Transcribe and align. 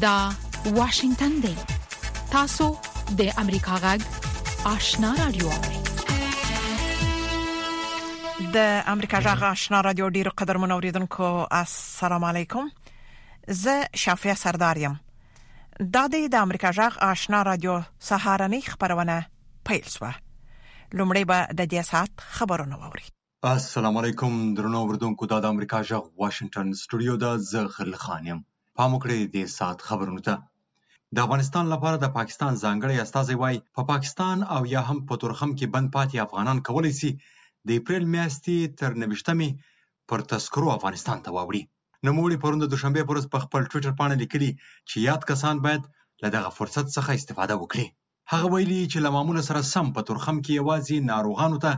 دا 0.00 0.30
واشنگتن 0.66 1.28
دی 1.40 1.54
تاسو 2.30 2.66
د 3.18 3.30
امریکا 3.38 3.76
غږ 3.76 4.02
آشنا 4.72 5.08
رادیو 5.20 5.50
د 8.54 8.82
امریکا 8.86 9.20
غږ 9.20 9.42
آشنا 9.48 9.80
رادیو 9.86 10.08
ډیرو 10.16 10.30
قدر 10.42 10.56
منوریدونکو 10.64 11.30
السلام 11.60 12.24
علیکم 12.28 12.68
زه 13.62 13.88
شافیا 14.02 14.34
سردارم 14.42 14.94
دا 15.94 16.06
د 16.16 16.34
امریکا 16.40 16.72
غږ 16.72 16.98
آشنا 17.14 17.42
رادیو 17.48 17.78
سهارنی 18.10 18.60
خبرونه 18.66 19.16
پیل 19.70 19.88
شوه 19.96 20.12
لومړی 20.96 21.24
به 21.32 21.48
د 21.58 21.68
دې 21.68 21.84
سات 21.88 22.10
خبرونه 22.36 22.76
ووري 22.84 23.04
السلام 23.54 23.96
علیکم 24.04 24.38
درنو 24.62 24.78
اوردونکو 24.86 25.26
د 25.34 25.44
امریکا 25.50 25.82
غږ 25.90 26.24
واشنگټن 26.24 26.72
سټوډیو 26.74 27.16
د 27.24 27.36
زه 27.50 27.66
خل 27.78 27.94
خانم 28.04 28.44
پام 28.78 28.90
وکړئ 28.94 29.20
د 29.34 29.36
ساعت 29.58 29.78
خبرونو 29.88 30.20
ته 30.26 30.34
د 31.14 31.16
افغانستان 31.24 31.64
لپاره 31.74 31.96
د 31.98 32.06
پاکستان 32.18 32.52
ځانګړی 32.64 32.96
استازی 33.04 33.36
وایي 33.42 33.58
په 33.76 33.82
پاکستان 33.92 34.36
او 34.54 34.62
یا 34.74 34.82
هم 34.88 34.98
په 35.08 35.14
تورخم 35.22 35.50
کې 35.58 35.72
بند 35.74 35.88
پاتې 35.96 36.24
افغانان 36.26 36.58
کولی 36.68 36.92
شي 37.00 37.10
د 37.66 37.68
اپریل 37.80 38.04
میاشتې 38.14 38.56
تر 38.80 38.90
29مې 39.02 39.50
پر 40.08 40.18
تذکرو 40.30 40.68
افغانستان 40.78 41.18
ته 41.24 41.30
واوړي 41.36 41.62
نوموړي 42.06 42.36
پرون 42.42 42.58
د 42.60 42.66
دوشنبه 42.72 43.02
پر 43.06 43.10
ورځ 43.12 43.26
په 43.32 43.38
خپل 43.44 43.60
ټوئیټر 43.70 43.92
باندې 44.00 44.20
لیکلي 44.22 44.50
چې 44.88 44.96
یاد 45.08 45.22
کسان 45.30 45.54
باید 45.64 45.82
له 46.22 46.28
دغه 46.36 46.50
فرصت 46.58 46.86
څخه 46.96 47.10
استفاده 47.18 47.54
وکړي 47.58 47.86
هغه 48.32 48.46
ویلي 48.52 48.80
چې 48.92 48.98
له 49.04 49.10
معمول 49.14 49.38
سره 49.48 49.68
سم 49.74 49.86
په 49.96 50.00
تورخم 50.08 50.36
کې 50.44 50.58
یوازې 50.60 50.96
ناروغانو 51.12 51.58
ته 51.64 51.72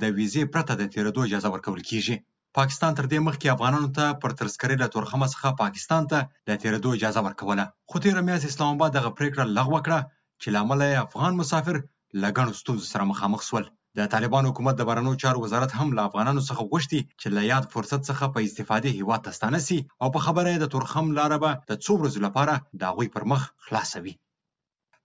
د 0.00 0.02
ویزې 0.16 0.42
پرته 0.52 0.72
د 0.76 0.82
تیرېدو 0.94 1.20
اجازه 1.28 1.48
ورکول 1.54 1.80
کیږي 1.88 2.16
پاکستان 2.58 2.92
تر 2.96 3.06
دې 3.12 3.18
مخکې 3.26 3.52
افغانانو 3.54 3.88
ته 3.98 4.04
پر 4.22 4.30
تذکرې 4.38 4.74
له 4.80 4.88
تورخمه 4.94 5.26
څخه 5.34 5.52
پاکستان 5.62 6.02
ته 6.10 6.18
د 6.48 6.50
تیرېدو 6.64 6.90
اجازه 6.96 7.20
ورکوله 7.26 7.64
خو 7.92 7.96
تېره 8.06 8.20
میاشت 8.26 8.48
اسلام 8.48 8.74
آباد 8.74 8.90
دغه 8.96 9.10
پرېکړه 9.20 9.52
لغوه 9.58 9.80
کړه 9.86 10.00
چې 10.40 10.48
له 10.54 10.58
امله 10.64 10.88
افغان 11.06 11.32
مسافر 11.40 11.76
له 12.24 12.28
ګڼو 12.38 12.56
ستونزو 12.60 12.90
سره 12.92 13.08
مخامخ 13.12 13.42
شول 13.46 13.64
د 14.00 14.10
طالبان 14.16 14.48
حکومت 14.50 14.74
د 14.80 14.88
بهرنیو 14.90 15.16
چارو 15.22 15.42
وزارت 15.46 15.70
هم 15.78 15.88
له 15.96 16.02
افغانانو 16.10 16.42
څخه 16.48 16.68
غوښتي 16.72 17.00
چې 17.22 17.26
له 17.36 17.42
یاد 17.52 17.70
فرصت 17.76 18.00
څخه 18.10 18.24
په 18.34 18.38
استفادې 18.48 18.90
هیواد 18.98 19.24
ته 19.28 19.34
ستانه 19.38 19.60
سي 19.68 19.78
او 20.04 20.12
په 20.14 20.20
خبره 20.26 20.48
یې 20.52 20.58
د 20.64 20.70
تورخم 20.76 21.06
لاره 21.20 21.38
به 21.44 21.50
د 21.70 21.72
څو 21.84 21.92
ورځو 22.00 22.24
لپاره 22.26 22.54
د 22.80 22.82
هغوی 22.90 23.08
پر 23.16 23.24
مخ 23.32 23.42
خلاصوي 23.68 24.14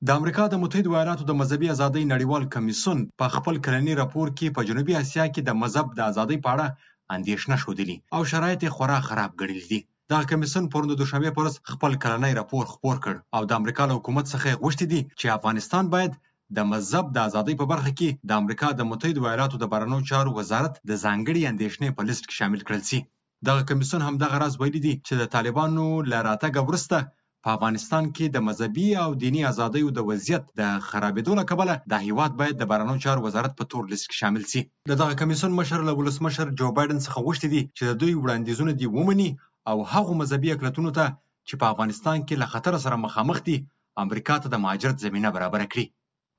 د 0.07 0.19
امریکا 0.19 0.43
د 0.49 0.55
متحده 0.65 0.91
ایالاتو 0.97 1.27
د 1.31 1.39
مذهبي 1.43 1.71
ازادۍ 1.77 2.03
نړیوال 2.13 2.43
کمیسون 2.57 2.99
په 3.19 3.25
خپل 3.37 3.55
کلنی 3.69 3.93
راپور 4.03 4.27
کې 4.37 4.55
په 4.55 4.61
جنوبي 4.71 4.93
اسیا 5.03 5.25
کې 5.33 5.41
د 5.43 5.51
مذهب 5.63 5.87
د 5.93 5.99
ازادۍ 6.11 6.39
په 6.45 6.49
اړه 6.55 6.95
اندېښنه 7.15 7.55
ښودلې 7.63 7.95
او 8.15 8.21
شرایط 8.31 8.59
یې 8.63 8.73
خورا 8.75 8.99
خراب 9.07 9.31
ګڼلي 9.41 9.65
دي 9.71 9.79
دغه 10.11 10.23
کمیسیون 10.31 10.65
پرون 10.71 10.87
د 10.89 10.95
دوشنبې 11.01 11.31
په 11.33 11.39
ورځ 11.41 11.55
خپل 11.71 11.91
کلنی 12.03 12.33
راپور 12.39 12.63
خپور 12.73 12.97
کړ 13.05 13.15
او 13.35 13.41
د 13.49 13.51
امریکا 13.59 13.83
له 13.87 13.93
حکومت 13.97 14.25
څخه 14.33 14.45
یې 14.49 14.59
غوښتي 14.63 14.85
دي 14.91 15.01
چې 15.19 15.35
افغانستان 15.37 15.85
باید 15.93 16.13
د 16.57 16.59
مذهب 16.71 17.05
د 17.11 17.17
ازادۍ 17.27 17.55
په 17.61 17.65
برخه 17.71 17.91
کې 17.99 18.09
د 18.29 18.31
امریکا 18.41 18.67
د 18.75 18.81
متحده 18.89 19.21
ایالاتو 19.27 19.55
د 19.59 19.65
بهرنیو 19.71 20.07
چارو 20.09 20.31
وزارت 20.39 20.73
د 20.89 20.91
ځانګړي 21.05 21.41
اندېښنې 21.51 21.89
په 21.97 22.01
لیست 22.07 22.23
کې 22.27 22.37
شامل 22.39 22.61
کړل 22.67 22.83
شي 22.89 22.99
دغه 23.47 23.61
کمیسیون 23.69 24.01
هم 24.07 24.15
دغه 24.23 24.35
راز 24.43 24.53
ویلي 24.57 24.81
دي 24.85 24.93
چې 25.07 25.13
د 25.21 25.23
طالبانو 25.35 25.85
له 26.11 26.17
راتګه 26.27 26.59
وروسته 26.67 26.97
په 27.45 27.49
افغانستان 27.57 28.03
کې 28.15 28.25
د 28.29 28.37
مذهبي 28.47 28.87
او 29.03 29.09
دینی 29.23 29.41
ازادیو 29.51 29.87
د 29.93 29.99
وضعیت 30.09 30.43
د 30.59 30.61
خرابېدو 30.89 31.31
له 31.39 31.43
کبله 31.49 31.73
دا 31.91 31.97
هیواد 32.07 32.31
باید 32.39 32.55
د 32.57 32.63
بهرنیو 32.69 33.03
چارو 33.05 33.21
وزارت 33.27 33.51
په 33.59 33.63
تور 33.71 33.83
لیست 33.91 34.05
کې 34.09 34.15
شامل 34.21 34.43
شي 34.51 34.61
د 34.91 34.93
دغه 35.01 35.13
کمیسون 35.21 35.51
مشر 35.59 35.79
له 35.87 35.93
ولسمشر 35.99 36.45
جو 36.59 36.65
بایدن 36.77 36.99
څخه 37.05 37.23
غوښتي 37.25 37.47
دي 37.53 37.61
چې 37.77 37.83
د 37.87 37.91
دوی 38.01 38.13
وړاندیزونه 38.21 38.71
دي 38.79 38.87
ومني 38.95 39.29
او 39.69 39.77
هغو 39.93 40.13
مذهبي 40.21 40.49
اقلیتونو 40.53 40.89
ته 40.97 41.05
چې 41.47 41.53
په 41.61 41.65
افغانستان 41.73 42.17
کې 42.27 42.35
له 42.41 42.47
خطر 42.53 42.73
سره 42.85 43.03
مخامخ 43.05 43.37
دي 43.47 43.57
امریکا 44.03 44.35
ته 44.41 44.47
د 44.51 44.55
مهاجرت 44.63 44.97
زمینه 45.05 45.29
برابر 45.35 45.61
کړي 45.71 45.85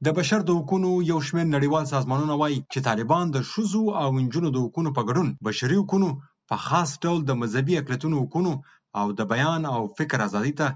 د 0.06 0.08
بشر 0.18 0.40
د 0.46 0.50
حقوقو 0.58 0.92
یو 1.12 1.18
شمېر 1.28 1.46
نړیوال 1.56 1.84
سازمانونه 1.94 2.34
وایي 2.42 2.58
چې 2.72 2.80
طالبان 2.88 3.24
د 3.30 3.38
شوزو 3.52 3.82
او 4.02 4.08
انجونو 4.20 4.48
د 4.52 4.56
حقوقو 4.64 4.94
په 4.98 5.02
ګډون 5.08 5.28
بشري 5.46 5.78
حقوقو 5.82 6.10
په 6.50 6.56
خاص 6.66 6.90
ډول 7.04 7.18
د 7.24 7.32
مذهبي 7.42 7.74
اقلیتونو 7.82 8.16
حقوقو 8.22 8.52
او 9.00 9.06
د 9.18 9.20
بیان 9.32 9.60
او 9.76 9.80
فکر 9.98 10.20
ازادي 10.28 10.54
ته 10.60 10.68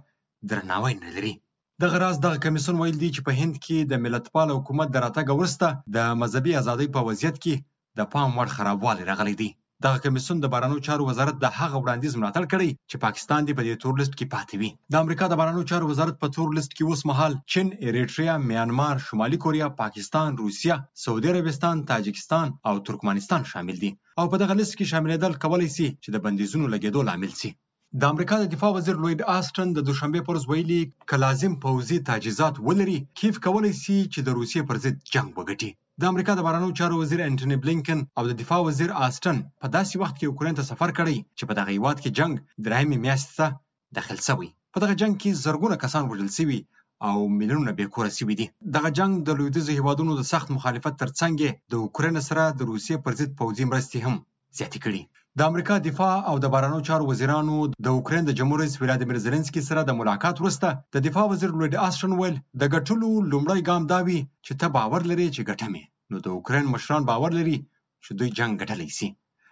درناوی 0.51 0.95
نه 1.03 1.11
لري 1.17 1.35
دغه 1.83 1.97
راز 2.05 2.17
دغه 2.27 2.37
کمیسیون 2.45 2.77
ویل 2.81 2.97
دی 3.03 3.11
چې 3.15 3.21
په 3.27 3.33
هند 3.41 3.55
کې 3.65 3.77
د 3.91 3.95
ملتپال 4.05 4.49
حکومت 4.57 4.89
د 4.93 4.97
راتګه 5.05 5.33
وروسته 5.37 5.67
د 5.97 6.15
مذهبي 6.21 6.53
ازادۍ 6.61 6.87
په 6.95 7.01
وضعیت 7.09 7.37
کې 7.45 7.55
د 7.99 8.01
پام 8.13 8.31
وړ 8.39 8.49
خرابوالی 8.57 9.09
راغلی 9.11 9.35
دی 9.41 9.51
دغه 9.85 9.99
کمیسیون 10.05 10.39
د 10.41 10.47
بارانو 10.55 10.83
چارو 10.87 11.03
وزارت 11.11 11.37
د 11.41 11.47
هغه 11.59 11.77
وړاندیز 11.83 12.13
ملاتړ 12.21 12.45
کړی 12.53 12.71
چې 12.91 12.97
پاکستان 13.07 13.41
دی 13.45 13.53
په 13.59 13.63
دې 13.67 13.75
تور 13.83 13.95
لیست 14.01 14.15
کې 14.19 14.31
پاتې 14.35 14.55
وي 14.61 14.71
د 14.93 14.95
امریکا 15.03 15.25
د 15.31 15.35
بارانو 15.41 15.67
چارو 15.71 15.91
وزارت 15.93 16.17
په 16.23 16.29
تور 16.37 16.49
لیست 16.57 16.73
کې 16.75 16.83
اوس 16.89 17.01
مهال 17.11 17.33
چین، 17.53 17.67
اریټریا، 17.89 18.35
میانمار، 18.51 18.95
شمالي 19.09 19.39
کوریا، 19.45 19.67
پاکستان، 19.83 20.29
روسیا، 20.43 20.75
سعودي 21.05 21.29
عربستان، 21.35 21.85
تاجکستان 21.91 22.47
او 22.69 22.75
ترکمنستان 22.87 23.43
شامل 23.53 23.77
دي 23.83 23.91
او 24.21 24.25
په 24.33 24.37
دغه 24.43 24.55
لیست 24.61 24.75
کې 24.77 24.91
شاملېدل 24.93 25.35
کولای 25.45 25.69
شي 25.77 25.89
چې 26.03 26.09
د 26.15 26.25
بندیزونو 26.25 26.67
لګیدو 26.75 27.01
لامل 27.11 27.33
شي 27.43 27.53
د 28.01 28.03
امریکا 28.13 28.37
د 28.41 28.45
دفاع 28.53 28.71
وزیر 28.75 28.97
لوید 29.01 29.23
آسټن 29.39 29.69
د 29.75 29.79
دوشنبه 29.89 30.21
پر 30.27 30.29
ورځ 30.33 30.45
ویلي 30.51 30.83
ک 31.11 31.19
لازم 31.25 31.53
پوځي 31.65 31.99
تجهیزات 32.11 32.55
ولري 32.69 32.99
کیف 33.19 33.35
کولای 33.47 33.73
شي 33.83 33.97
چې 34.13 34.21
د 34.27 34.37
روسیې 34.39 34.63
پر 34.69 34.77
ضد 34.85 34.97
جنگ 35.15 35.29
وګټي 35.39 35.71
د 36.01 36.09
امریکا 36.13 36.33
د 36.37 36.41
بارنو 36.47 36.71
چارو 36.81 36.95
وزیر 37.03 37.21
انټونی 37.25 37.57
بلینکن 37.67 37.99
او 38.19 38.23
د 38.31 38.39
دفاع 38.41 38.61
وزیر 38.69 38.91
آسټن 39.09 39.37
په 39.65 39.73
داسې 39.77 39.95
وخت 40.03 40.17
کې 40.19 40.27
اوکرين 40.31 40.55
ته 40.61 40.67
سفر 40.71 40.91
کړی 41.01 41.17
چې 41.39 41.45
په 41.51 41.59
دغه 41.59 41.71
هیواد 41.77 41.97
کې 42.03 42.15
جنگ 42.21 42.33
درهمې 42.67 42.97
میاشتې 43.05 43.37
ته 43.41 44.01
داخل 44.01 44.19
شوی 44.29 44.49
په 44.77 44.85
دغه 44.85 44.97
جنگ 45.05 45.15
کې 45.23 45.41
زرګونه 45.45 45.77
کسان 45.85 46.05
وژل 46.11 46.31
شوي 46.39 46.61
او 47.09 47.17
ملیونونه 47.39 47.77
بې 47.79 47.95
کوره 47.99 48.11
شوي 48.19 48.35
دي 48.41 48.47
دغه 48.79 48.89
جنگ 49.03 49.13
د 49.27 49.31
لویدیځو 49.39 49.73
هیوادونو 49.79 50.19
د 50.21 50.31
سخت 50.33 50.49
مخالفت 50.57 50.95
ترڅنګ 51.05 51.71
د 51.73 51.85
اوکرين 51.85 52.17
سره 52.31 52.43
د 52.49 52.61
روسیې 52.73 52.97
پر 53.05 53.21
ضد 53.21 53.31
پوځي 53.41 53.65
مرستې 53.73 53.99
هم 54.09 54.17
زیاتې 54.59 54.79
کړي 54.85 55.03
د 55.39 55.41
امریکا 55.51 55.75
دفاع 55.89 56.15
او 56.31 56.35
د 56.43 56.47
بهرانو 56.53 56.85
چارو 56.89 57.05
وزیرانو 57.11 57.57
د 57.87 57.89
اوکرين 57.97 58.23
د 58.27 58.31
جمهور 58.39 58.59
رئیس 58.63 58.75
ولادیمیر 58.79 59.19
زيلنسکي 59.27 59.63
سره 59.69 59.81
د 59.85 59.91
ملاقات 60.01 60.37
وروسته 60.39 60.69
د 60.95 61.05
دفاع 61.07 61.25
وزیر 61.29 61.51
لوډ 61.59 61.73
آسټن 61.89 62.13
ویل 62.17 62.37
د 62.61 62.63
ګټلو 62.75 63.09
لومړی 63.33 63.61
ګام 63.69 63.83
دا 63.93 63.99
وی 64.07 64.19
چې 64.47 64.53
ته 64.61 64.67
باور 64.79 65.01
لري 65.11 65.27
چې 65.35 65.47
ګټمې 65.51 65.85
نو 66.11 66.17
د 66.25 66.27
اوکرين 66.37 66.67
مشران 66.75 67.03
باور 67.11 67.31
لري 67.39 67.57
چې 68.05 68.11
دوی 68.19 68.29
جنگ 68.39 68.53
ګټلی 68.63 68.89
شي 68.99 69.09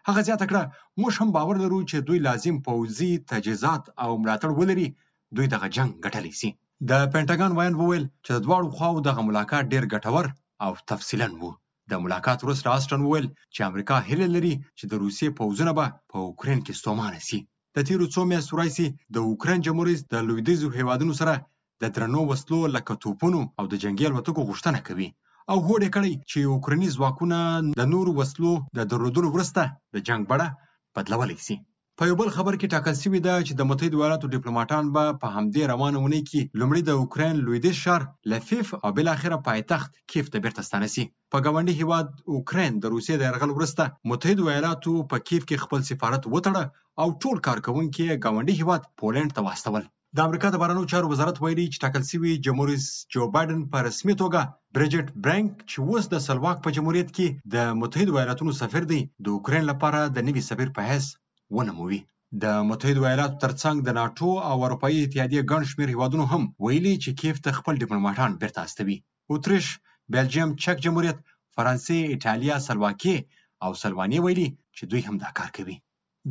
هغه 0.08 0.20
زیاته 0.28 0.46
کړه 0.50 0.62
موږ 1.00 1.12
هم 1.20 1.28
باور 1.36 1.54
لرو 1.64 1.78
چې 1.90 1.96
دوی 2.08 2.18
لازم 2.28 2.56
پوځي 2.68 3.12
تجهیزات 3.30 3.82
او 4.02 4.10
ملاتړ 4.22 4.50
ولري 4.60 4.88
دوی 5.36 5.46
دغه 5.54 5.66
جنگ 5.76 5.90
ګټلی 6.04 6.32
شي 6.40 6.50
د 6.90 6.92
پینټاګان 7.12 7.52
وایي 7.54 7.72
وویل 7.80 8.04
چې 8.24 8.30
د 8.34 8.38
دواړو 8.46 8.68
خواو 8.76 9.04
دغه 9.08 9.20
ملاقات 9.28 9.64
ډیر 9.72 9.84
ګټور 9.94 10.24
او 10.64 10.70
تفصیلا 10.90 11.28
وو 11.40 11.50
د 11.90 11.94
ملاقات 12.04 12.38
وروسته 12.42 12.72
آسټن 12.76 13.00
وویل 13.04 13.26
چې 13.54 13.60
امریکا 13.70 13.96
هیله 14.08 14.26
لري 14.36 14.52
چې 14.78 14.84
د 14.90 14.92
روسیې 15.04 15.28
پوځونه 15.38 15.72
به 15.78 15.84
په 16.10 16.16
اوکرين 16.26 16.60
کې 16.64 16.78
ستومانه 16.80 17.20
شي 17.28 17.38
د 17.76 17.86
تیرو 17.88 18.06
څو 18.14 18.20
میاشتو 18.32 18.58
راهیسې 18.60 18.86
د 19.16 19.26
اوکرين 19.30 19.60
جمهوریت 19.68 20.00
د 20.12 20.14
لویدیځو 20.28 20.68
هیوادونو 20.78 21.14
سره 21.20 21.34
د 21.82 21.92
درنو 21.96 22.20
وسلو 22.30 22.58
لکه 22.76 22.92
توپونو 23.04 23.40
او 23.58 23.64
د 23.72 23.74
جنګي 23.84 24.04
الوتکو 24.08 24.46
غوښتنه 24.48 24.78
کوي 24.88 25.08
او 25.50 25.56
هوډه 25.66 25.88
کړی 25.96 26.12
چې 26.30 26.38
اوکریني 26.54 26.88
ځواکونه 26.96 27.36
د 27.80 27.90
نورو 27.94 28.10
وسلو 28.20 28.52
د 28.78 28.88
درلودلو 28.92 29.28
وروسته 29.34 29.62
د 29.94 30.06
جنگ 30.08 30.22
بړه 30.30 30.48
بدلولی 30.96 31.38
شي 31.46 31.56
په 32.02 32.06
یو 32.10 32.16
بل 32.20 32.28
خبر 32.36 32.54
کې 32.60 32.72
ټاکل 32.74 32.94
شوې 33.04 33.18
ده 33.26 33.34
چې 33.46 33.52
د 33.56 33.62
متحد 33.70 33.94
ایالاتو 33.96 34.28
ډیپلوماټان 34.34 34.84
به 34.94 35.04
په 35.22 35.26
همدې 35.34 35.62
روانه 35.72 35.98
اونۍ 36.02 36.20
کې 36.30 36.40
لومړی 36.60 36.82
د 36.84 36.90
اوکرين 37.00 37.34
لویدیز 37.46 37.76
ښار 37.84 38.02
لفیف 38.32 38.68
او 38.84 38.88
بل 38.98 39.08
اخره 39.14 39.38
پایتخت 39.48 39.90
کیف 40.12 40.26
ته 40.32 40.42
بیرته 40.44 40.62
ستانه 40.68 40.88
شي 40.94 41.04
په 41.32 41.38
ګاونډي 41.44 41.74
هیواد 41.80 42.06
اوکرين 42.34 42.72
د 42.82 42.84
روسیې 42.94 43.14
د 43.18 43.22
يرغل 43.28 43.50
وروسته 43.54 43.82
متحد 44.12 44.38
ایالاتو 44.52 44.94
په 45.10 45.16
کیف 45.28 45.42
کې 45.48 45.62
خپل 45.64 45.80
سفارت 45.90 46.22
وتړه 46.34 46.64
او 47.02 47.06
ټول 47.22 47.36
کارکونکي 47.48 48.04
ګاونډي 48.24 48.54
هیواد 48.60 48.88
پولند 49.00 49.30
ته 49.36 49.40
واستول 49.48 49.84
د 50.16 50.18
امریکا 50.28 50.46
د 50.52 50.62
بارنو 50.62 50.88
چارو 50.92 51.12
وزارت 51.14 51.36
ویلي 51.42 51.66
چې 51.72 51.78
ټاکل 51.84 52.02
شوی 52.12 52.32
جمهور 52.46 52.68
رئیس 52.74 52.88
جو 53.14 53.30
بایدن 53.38 53.60
په 53.74 53.86
رسمي 53.88 54.14
توګه 54.22 54.46
برجټ 54.78 55.06
برانک 55.26 55.52
چې 55.70 55.76
اوس 55.88 56.12
د 56.14 56.26
سلواک 56.30 56.58
په 56.64 56.74
جمهوریت 56.78 57.14
کې 57.16 57.28
د 57.56 57.78
متحد 57.82 58.16
ایالاتونو 58.20 58.58
سفیر 58.64 58.92
دی 58.94 59.02
د 59.24 59.26
اوکرين 59.38 59.72
لپاره 59.72 60.06
د 60.16 60.28
نوي 60.30 60.50
سفیر 60.52 60.78
په 60.80 60.92
حیث 60.94 61.16
ونوموي 61.58 61.98
د 62.42 62.44
متحدو 62.68 63.02
ایالاتو 63.10 63.40
ترڅنګ 63.44 63.76
د 63.82 63.88
ناتو 64.00 64.28
او 64.50 64.56
اروپایي 64.66 64.98
اتحادیې 65.04 65.48
ګڼ 65.50 65.62
شمېر 65.70 65.88
هیوادونو 65.94 66.24
هم 66.32 66.42
ویلي 66.66 66.94
چې 67.02 67.10
کیف 67.20 67.36
ته 67.44 67.50
خپل 67.58 67.74
ډیپلوماټان 67.82 68.30
بیرته 68.42 68.58
استوي 68.66 68.96
اتریش 69.32 69.66
بلجیم 70.12 70.48
چک 70.62 70.76
جمهوریت 70.84 71.18
فرانسې 71.54 71.96
ایټالیا 72.14 72.54
سلواکیې 72.68 73.16
او 73.64 73.70
سلواني 73.82 74.18
ویلي 74.24 74.48
چې 74.76 74.82
دوی 74.90 75.02
هم 75.08 75.16
دا 75.22 75.30
کار 75.38 75.50
کوي 75.56 75.76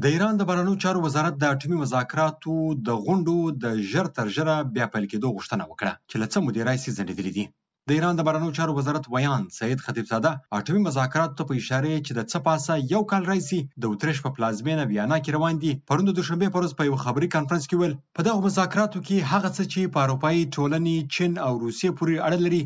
د 0.02 0.04
ایران 0.14 0.34
د 0.38 0.42
بهرنیو 0.50 0.82
چارو 0.84 1.00
وزارت 1.08 1.34
د 1.40 1.44
اټومي 1.54 1.78
مذاکراتو 1.84 2.54
د 2.88 2.90
غونډو 3.06 3.38
د 3.64 3.66
ژر 3.92 4.06
تر 4.18 4.26
ژره 4.36 4.56
بیا 4.76 4.86
پیل 4.94 5.06
کېدو 5.12 5.28
غوښتنه 5.36 5.64
وکړه 5.70 5.94
چې 6.10 6.16
له 6.22 6.28
څه 6.32 6.38
مدیرای 6.48 6.78
سي 6.84 6.90
ځندېدلې 6.98 7.32
دي 7.38 7.46
د 7.92 7.92
ایران 7.98 8.16
د 8.18 8.22
بهرنیو 8.28 8.56
چارو 8.58 8.74
وزارت 8.80 9.06
ویان 9.14 9.44
سید 9.60 9.80
خطیب 9.86 10.06
زاده 10.12 10.32
اټومي 10.58 10.82
مذاکرات 10.88 11.32
ته 11.38 11.44
په 11.50 11.54
اشاره 11.62 11.94
چې 12.06 12.12
د 12.16 12.20
څپاسه 12.32 12.74
یو 12.94 13.02
کال 13.12 13.24
راځي 13.32 13.60
د 13.82 13.84
اوترش 13.92 14.18
په 14.26 14.34
پلازمینه 14.36 14.84
ویانا 14.90 15.18
کې 15.22 15.36
روان 15.38 15.56
دي 15.64 15.72
پروند 15.88 16.10
د 16.16 16.20
شنبه 16.28 16.52
پر 16.54 16.60
ورځ 16.60 16.72
په 16.78 16.84
یو 16.90 17.02
خبري 17.04 17.28
کانفرنس 17.36 17.64
کې 17.68 17.78
ویل 17.78 17.96
په 18.16 18.22
دغه 18.28 18.40
مذاکراتو 18.48 19.04
کې 19.08 19.28
هغه 19.32 19.50
څه 19.58 19.64
چې 19.72 19.92
په 19.94 20.00
اروپאי 20.06 20.42
ټولنې 20.56 20.96
چین 21.16 21.32
او 21.48 21.54
روسیې 21.64 21.90
پورې 21.98 22.22
اړه 22.28 22.38
لري 22.46 22.64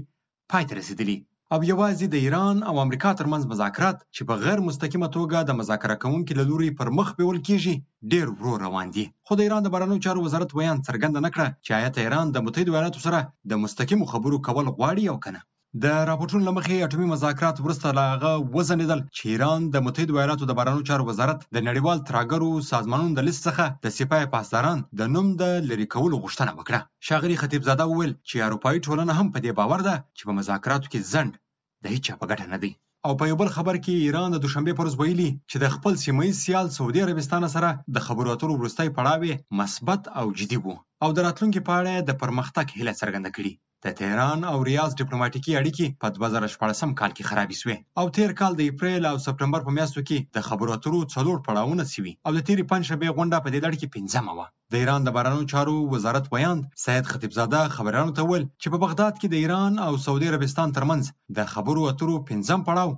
پای 0.51 0.63
ته 0.69 0.73
رسیدلی 0.79 1.17
او 1.53 1.61
یوازې 1.71 2.05
د 2.11 2.15
ایران 2.25 2.57
او 2.69 2.75
امریکا 2.83 3.09
ترمنځ 3.17 3.43
مذاکرات 3.53 3.97
چې 4.15 4.25
په 4.29 4.37
غیر 4.43 4.59
مستقیمه 4.67 5.07
توګه 5.15 5.41
د 5.49 5.57
مذاکره 5.59 5.97
کوونکي 6.03 6.37
له 6.37 6.45
لوري 6.51 6.69
پر 6.79 6.89
مخ 6.99 7.09
بیول 7.19 7.39
کیږي 7.49 8.13
ډیر 8.13 8.25
ورو 8.39 8.53
روان 8.65 8.93
دي 8.95 9.03
خو 9.27 9.37
د 9.41 9.45
ایران 9.45 9.65
د 9.67 9.73
بهرنیو 9.75 10.03
چارو 10.05 10.23
وزارت 10.27 10.55
ویان 10.55 10.81
څرګنده 10.87 11.21
نه 11.25 11.29
کړه 11.35 11.47
چې 11.65 11.73
آیا 11.79 11.89
ایران 12.07 12.31
د 12.35 12.43
متحده 12.47 12.73
ایالاتو 12.75 13.03
سره 13.07 13.19
د 13.51 13.61
مستقیمو 13.65 14.07
خبرو 14.13 14.39
کول 14.47 14.65
غواړي 14.77 15.05
او 15.13 15.17
کنه 15.27 15.41
د 15.83 15.85
راپورټونو 16.09 16.47
لمخې 16.49 16.75
اټومي 16.87 17.07
مذاکرات 17.13 17.61
ورسته 17.65 17.93
لاغه 17.99 18.31
وزنیدل 18.57 18.99
چې 19.17 19.23
ایران 19.33 19.69
د 19.77 19.85
متحده 19.89 20.17
ایالاتو 20.19 20.49
د 20.53 20.57
بارانو 20.61 20.83
چارو 20.91 21.07
وزارت 21.11 21.39
د 21.57 21.65
نړیوال 21.69 22.03
تراګرو 22.09 22.49
سازمانونو 22.71 23.15
د 23.19 23.27
لیست 23.29 23.43
څخه 23.51 23.85
د 23.85 23.95
سپای 23.99 24.25
پاسداران 24.35 24.83
د 25.01 25.13
نوم 25.15 25.31
د 25.45 25.69
لری 25.69 25.87
کولو 25.95 26.21
غوښتنه 26.25 26.51
وکړه 26.57 27.09
شاغري 27.11 27.39
خطیب 27.45 27.69
زاده 27.71 27.89
وویل 27.93 28.13
چې 28.29 28.45
اروپאי 28.49 28.83
ټولنه 28.87 29.13
هم 29.19 29.33
په 29.37 29.45
دې 29.47 29.59
باور 29.63 29.87
ده 29.91 29.95
چې 30.17 30.23
په 30.33 30.37
مذاکراتو 30.41 30.91
کې 30.91 31.09
ځند 31.13 31.41
د 31.83 31.87
هیچا 31.95 32.13
په 32.19 32.25
ګټه 32.31 32.45
نه 32.53 32.57
دی 32.63 32.71
او 33.05 33.11
په 33.19 33.23
یو 33.29 33.37
بل 33.41 33.49
خبر 33.55 33.75
کې 33.83 34.03
ایران 34.05 34.29
د 34.31 34.37
دوشنبه 34.43 34.71
پر 34.75 34.81
ورځ 34.85 34.93
ویلي 34.97 35.29
چې 35.49 35.55
د 35.59 35.65
خپل 35.75 35.93
سیمه 36.03 36.23
ییز 36.27 36.37
سیال 36.45 36.67
سعودي 36.77 36.99
عربستان 37.05 37.43
سره 37.55 37.69
د 37.95 37.97
خبرو 38.05 38.31
اترو 38.33 38.53
وروستۍ 38.59 38.87
پړاو 38.97 39.31
مثبت 39.59 40.01
او 40.19 40.25
جدي 40.39 40.57
وو 40.61 40.75
او 41.03 41.09
د 41.13 41.19
راتلونکي 41.27 41.61
په 41.67 41.73
اړه 41.79 41.93
د 41.97 42.11
پرمختګ 42.21 42.65
هیله 42.77 42.93
څرګنده 43.01 43.29
کړې 43.35 43.53
د 43.87 43.91
تهران 44.01 44.39
او 44.51 44.57
ریاض 44.69 44.91
ډیپلوماټیکي 44.99 45.51
اړیکې 45.61 45.85
په 46.01 46.07
2014 46.17 46.91
کال 46.99 47.11
کې 47.15 47.27
خرابې 47.29 47.55
شوې 47.61 47.77
او 47.99 48.05
تیر 48.15 48.31
کال 48.39 48.51
د 48.57 48.61
اپریل 48.71 49.03
او 49.11 49.17
سپتمبر 49.25 49.59
په 49.65 49.71
میاشتو 49.77 50.01
کې 50.07 50.17
د 50.35 50.37
خبرو 50.47 50.73
اترو 50.75 50.99
څلور 51.13 51.37
پړاوونه 51.47 51.83
شوي 51.95 52.13
او 52.25 52.31
د 52.37 52.39
تیرې 52.47 52.65
پنځشنبه 52.71 53.15
غونډه 53.17 53.37
په 53.43 53.49
دې 53.53 53.59
لړ 53.65 53.73
کې 53.79 53.93
پنځمه 53.95 54.31
وه 54.37 54.47
د 54.71 54.73
ایران 54.81 55.01
د 55.03 55.09
بارانو 55.15 55.49
چارو 55.51 55.75
وزارت 55.93 56.25
ویاند 56.33 56.67
سید 56.85 57.05
خطیب 57.11 57.31
زاده 57.39 57.61
خبرانو 57.75 58.15
ته 58.17 58.21
ویل 58.29 58.45
چې 58.61 58.67
په 58.73 58.81
بغداد 58.85 59.13
کې 59.19 59.27
د 59.31 59.35
ایران 59.43 59.73
او 59.87 59.93
سعودي 60.05 60.27
عربستان 60.33 60.67
ترمنځ 60.77 61.03
د 61.37 61.39
خبرو 61.53 61.81
اترو 61.91 62.15
پنځم 62.29 62.59
پړاو 62.67 62.91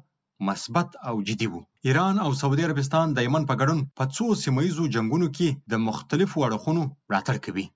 مثبت 0.50 0.90
او 1.10 1.16
جدي 1.28 1.48
وو 1.52 1.62
ایران 1.88 2.16
او 2.26 2.30
سعودي 2.42 2.64
عربستان 2.70 3.08
د 3.16 3.20
یمن 3.30 3.44
په 3.50 3.56
ګډون 3.62 3.80
په 3.98 4.04
څو 4.16 4.26
سیمه 4.44 4.62
ییزو 4.68 4.86
جنگونو 4.96 5.28
کې 5.36 5.50
د 5.72 5.84
مختلفو 5.90 6.46
اړخونو 6.48 6.84
راتړ 7.14 7.36
کوي 7.46 7.68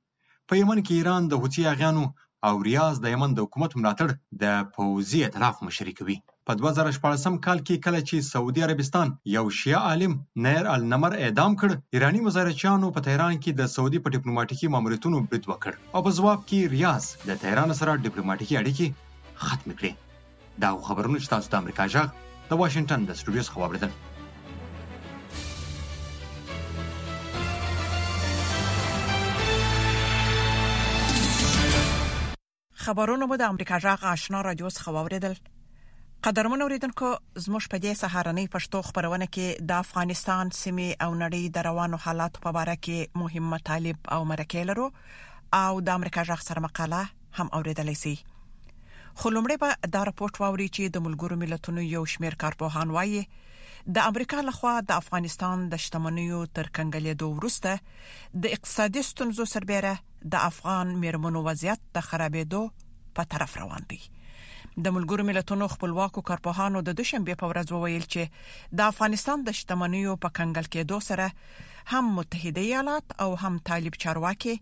په 0.48 0.54
یمن 0.64 0.80
کې 0.86 0.94
ایران 1.00 1.24
د 1.28 1.34
حوثي 1.44 1.64
اغیانو 1.76 2.06
او 2.48 2.56
ریاض 2.68 2.96
د 3.02 3.06
یمن 3.14 3.32
د 3.36 3.40
حکومت 3.46 3.72
ملاتړ 3.80 4.08
د 4.44 4.60
پوځي 4.76 5.20
ائتلاف 5.24 5.56
مشري 5.68 5.94
کوي 6.00 6.18
په 6.48 6.52
2014 6.60 7.44
کال 7.46 7.60
کې 7.68 7.82
کله 7.86 8.00
چې 8.10 8.28
سعودي 8.34 8.62
عربستان 8.68 9.08
یو 9.38 9.44
شیعه 9.60 9.82
عالم 9.90 10.14
نیر 10.46 10.66
النمر 10.76 11.12
اعدام 11.26 11.52
کړ 11.64 11.70
ایرانی 11.98 12.22
مظاهرچیانو 12.28 12.94
په 12.98 13.06
تهران 13.08 13.34
کې 13.44 13.52
د 13.60 13.72
سعودي 13.76 14.00
په 14.06 14.14
ډیپلوماټیکي 14.16 14.68
ماموریتونو 14.76 15.18
برید 15.30 15.46
وکړ 15.52 15.72
او 15.96 16.00
په 16.08 16.16
ځواب 16.18 16.40
کې 16.50 16.74
ریاض 16.76 17.04
د 17.30 17.42
تهران 17.46 17.70
سره 17.82 18.02
ډیپلوماټیکي 18.08 18.56
اړیکې 18.62 18.88
ختم 19.48 19.70
کړې 19.78 19.94
دا 20.66 20.70
خبرونه 20.90 21.18
چې 21.24 21.32
تاسو 21.36 21.48
د 21.56 21.64
امریکا 21.64 21.86
جګ 21.94 22.08
د 22.54 22.62
واشنگټن 22.62 23.02
د 23.08 23.12
سټوډیوز 23.20 23.48
خبردار 23.56 23.92
خبرونه 32.90 33.26
مو 33.30 33.36
د 33.40 33.50
امریکا 33.54 33.78
جغ 33.84 34.04
آشنا 34.12 34.40
رادیو 34.46 34.70
څخه 34.76 34.92
واوریدل 34.94 35.34
قدرمن 36.28 36.62
اوریدونکو 36.66 37.10
زموږ 37.44 37.68
په 37.74 37.80
دې 37.84 37.98
سهارنۍ 38.00 38.46
پښتو 38.56 38.80
خبرونه 38.88 39.28
کې 39.36 39.68
د 39.72 39.82
افغانستان 39.86 40.54
سیمه 40.60 40.88
او 40.88 41.10
نړۍ 41.20 41.52
د 41.58 41.68
روانو 41.68 42.00
حالاتو 42.06 42.44
په 42.46 42.56
اړه 42.64 42.82
کې 42.88 43.22
مهم 43.24 43.52
مطالب 43.56 44.10
او 44.18 44.20
مرکې 44.32 44.64
لرو 44.72 44.88
او 45.60 45.84
د 45.90 46.00
امریکا 46.02 46.24
جغ 46.32 46.42
سره 46.48 46.66
مقاله 46.68 47.04
هم 47.42 47.54
اوریدلی 47.60 47.96
سي 48.04 48.16
خو 48.24 49.36
لومړی 49.38 49.62
به 49.66 49.94
دا 49.98 50.04
راپورټ 50.12 50.46
واوري 50.46 50.68
چې 50.74 50.98
د 50.98 51.06
ملګرو 51.08 51.40
ملتونو 51.46 51.86
یو 51.92 52.06
شمیر 52.18 52.40
کارپوهان 52.48 52.98
وایي 53.00 53.24
د 54.00 54.12
امریکا 54.14 54.42
لخوا 54.52 54.76
د 54.94 54.98
افغانستان 55.04 55.70
د 55.76 55.84
شتمنیو 55.88 56.42
تر 56.60 56.76
کنګلې 56.80 57.24
دوه 57.24 57.40
ورسته 57.44 58.44
د 58.48 58.58
اقتصادي 58.60 59.10
ستونزو 59.14 59.50
سربېره 59.58 59.98
د 60.34 60.46
افغان 60.50 60.88
میرمنو 61.02 61.44
وضعیت 61.48 61.80
د 61.96 62.06
خرابېدو 62.08 62.62
په 63.20 63.24
طرف 63.36 63.58
روان 63.62 63.84
دي 63.92 64.00
د 64.86 64.92
ملګرو 64.96 65.24
ملتونو 65.30 65.68
خپلواکو 65.74 66.24
کارپوهانو 66.30 66.80
د 66.90 66.96
دوشنبه 67.00 67.36
په 67.42 67.46
ورځ 67.52 67.68
وویل 67.76 68.06
چې 68.16 68.22
د 68.82 68.92
افغانستان 68.92 69.38
د 69.48 69.58
شتمنیو 69.62 70.14
په 70.26 70.30
کنګل 70.42 70.66
کې 70.74 70.82
دوه 70.92 71.02
سره 71.10 71.28
هم 71.92 72.06
متحده 72.18 72.62
ایالات 72.68 73.06
او 73.26 73.30
هم 73.46 73.54
طالب 73.72 73.94
چارواکي 74.06 74.56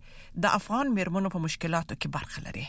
د 0.45 0.55
افغان 0.59 0.93
میرمنو 0.99 1.33
په 1.35 1.39
مشکلاتو 1.49 1.95
کې 2.01 2.09
برخه 2.19 2.39
لري 2.47 2.67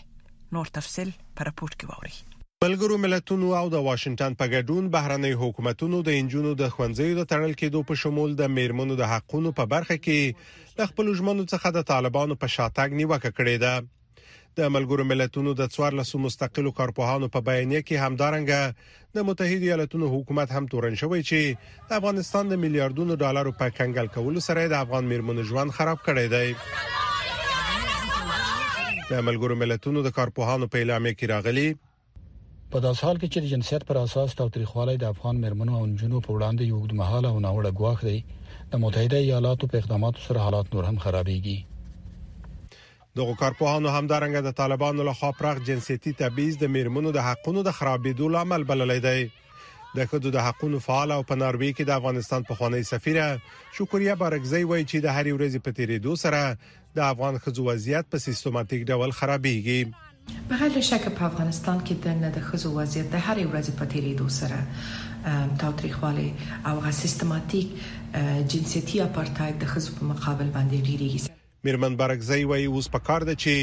نور 0.56 0.66
تفصيل 0.80 1.10
پر 1.40 1.50
راپور 1.52 1.70
کې 1.78 1.96
ووري 1.96 2.36
ملګرو 2.64 2.96
ملتونو 3.02 3.46
او 3.58 3.66
د 3.74 3.76
واشنگټن 3.88 4.32
په 4.40 4.46
ګډون 4.54 4.84
بهرنی 4.94 5.30
حکومتونو 5.42 5.96
د 6.06 6.08
انجونو 6.20 6.50
د 6.62 6.64
خوندزیو 6.74 7.18
د 7.18 7.22
تړل 7.32 7.52
کېدو 7.60 7.80
په 7.90 7.94
شمول 8.02 8.30
د 8.40 8.48
میرمنو 8.54 8.94
د 9.00 9.04
حقونو 9.12 9.50
په 9.58 9.64
برخه 9.74 9.96
کې 10.06 10.74
د 10.78 10.88
خپل 10.90 11.12
ژمنو 11.18 11.44
څخه 11.52 11.68
د 11.76 11.86
طالبانو 11.92 12.38
په 12.42 12.46
شاتګ 12.54 12.88
نیوکه 13.00 13.30
کړې 13.36 13.56
ده 13.64 13.72
د 14.58 14.60
ملګرو 14.76 15.06
ملتونو 15.12 15.54
د 15.60 15.70
14 15.76 16.22
مستقلو 16.24 16.74
کارپوهانو 16.80 17.30
په 17.34 17.44
بیانیه 17.50 17.80
کې 17.86 18.04
همدارنګه 18.04 19.16
د 19.16 19.28
متحده 19.28 19.66
ایالاتونو 19.70 20.10
حکومت 20.14 20.56
هم 20.58 20.64
تورن 20.74 21.00
شوی 21.02 21.22
چې 21.28 21.40
د 21.88 21.90
افغانستان 22.00 22.52
د 22.54 22.60
میلیارډونو 22.64 23.20
ډالرو 23.24 23.54
په 23.60 23.66
کنګل 23.80 24.12
کولو 24.18 24.44
سره 24.48 24.68
د 24.74 24.80
افغان 24.84 25.12
میرمنو 25.12 25.46
ژوند 25.52 25.76
خراب 25.78 26.04
کړی 26.08 26.26
دی 26.34 26.48
د 29.10 29.26
ملګرو 29.28 29.60
ملتونو 29.64 30.06
د 30.08 30.16
کارپوهانو 30.20 30.70
په 30.72 30.76
اعلامیه 30.84 31.14
کې 31.18 31.36
راغلي 31.36 31.68
په 32.72 32.80
داس 32.84 32.98
حال 33.04 33.18
کې 33.20 33.28
چې 33.34 33.38
د 33.42 33.44
جنسیت 33.50 33.82
پر 33.90 33.96
اساس 33.98 34.30
تاریخوالي 34.38 34.94
د 35.02 35.04
افغان 35.14 35.36
مرمنو 35.44 35.74
او 35.76 35.82
جنونو 36.00 36.18
په 36.24 36.30
وړاندې 36.34 36.70
یو 36.72 36.80
د 36.88 36.92
مهاله 37.00 37.28
او 37.34 37.38
ناوړه 37.44 37.70
ګواښ 37.78 37.98
دی 38.08 38.18
د 38.72 38.74
متحده 38.82 39.18
ایالاتو 39.22 39.68
په 39.74 39.80
اقداماتو 39.82 40.20
سره 40.24 40.42
حالات 40.46 40.66
نور 40.74 40.84
هم 40.88 40.96
خرابېږي 41.04 41.58
دغه 43.20 43.34
کارپوهانو 43.44 43.94
همدارنګه 43.94 44.40
د 44.46 44.50
طالبانو 44.60 45.06
له 45.10 45.14
خوا 45.20 45.30
پراخ 45.38 45.56
جنسيتي 45.70 46.12
تبعیض 46.18 46.56
د 46.62 46.66
مرمنو 46.76 47.12
د 47.18 47.20
حقونو 47.28 47.60
د 47.68 47.70
خرابېدو 47.78 48.26
لامل 48.36 48.62
بللی 48.72 48.98
دی 49.08 49.22
د 50.00 50.10
خدو 50.12 50.28
د 50.34 50.36
حقونو 50.48 50.76
فعال 50.90 51.10
او 51.16 51.22
په 51.30 51.34
ناروې 51.44 51.70
کې 51.78 51.84
د 51.92 51.94
افغانستان 52.00 52.40
په 52.50 52.54
خوانی 52.60 52.82
سفیره 52.90 53.26
شکریا 53.80 54.14
بارکزی 54.24 54.62
وایي 54.72 54.84
چې 54.84 54.96
د 55.08 55.16
هری 55.20 55.32
ورځې 55.36 55.58
په 55.68 55.72
تیریدو 55.80 56.12
سره 56.24 56.40
د 57.00 57.02
افغان 57.10 57.34
خزو 57.46 57.66
وضعیت 57.72 58.04
په 58.16 58.22
سیستماتیک 58.28 58.86
ډول 58.92 59.10
خرابېږي 59.22 59.80
بغیر 60.50 60.72
له 60.76 60.82
شک 60.90 61.04
په 61.20 61.24
افغانستان 61.30 61.78
کې 61.86 61.94
د 62.04 62.20
نه 62.24 62.28
د 62.36 62.44
خزو 62.48 62.68
وضعیت 62.78 63.06
د 63.14 63.24
هرې 63.26 63.44
ورځې 63.50 63.72
په 63.78 63.84
تیریدو 63.94 64.26
سره 64.38 64.58
تاریخوالي 65.62 66.28
او 66.68 66.74
غا 66.84 66.92
سیستماتیک 67.04 67.68
جنسيتي 68.52 68.96
اپارتاید 69.08 69.54
د 69.62 69.74
خزو 69.74 69.90
په 69.98 70.02
مقابل 70.12 70.48
باندې 70.56 70.84
ډیریږي 70.88 71.20
میرمن 71.64 71.94
برګزی 71.96 72.44
وایي 72.50 72.66
اوس 72.72 72.88
په 72.96 73.00
کار 73.06 73.20
ده 73.28 73.34
چې 73.44 73.54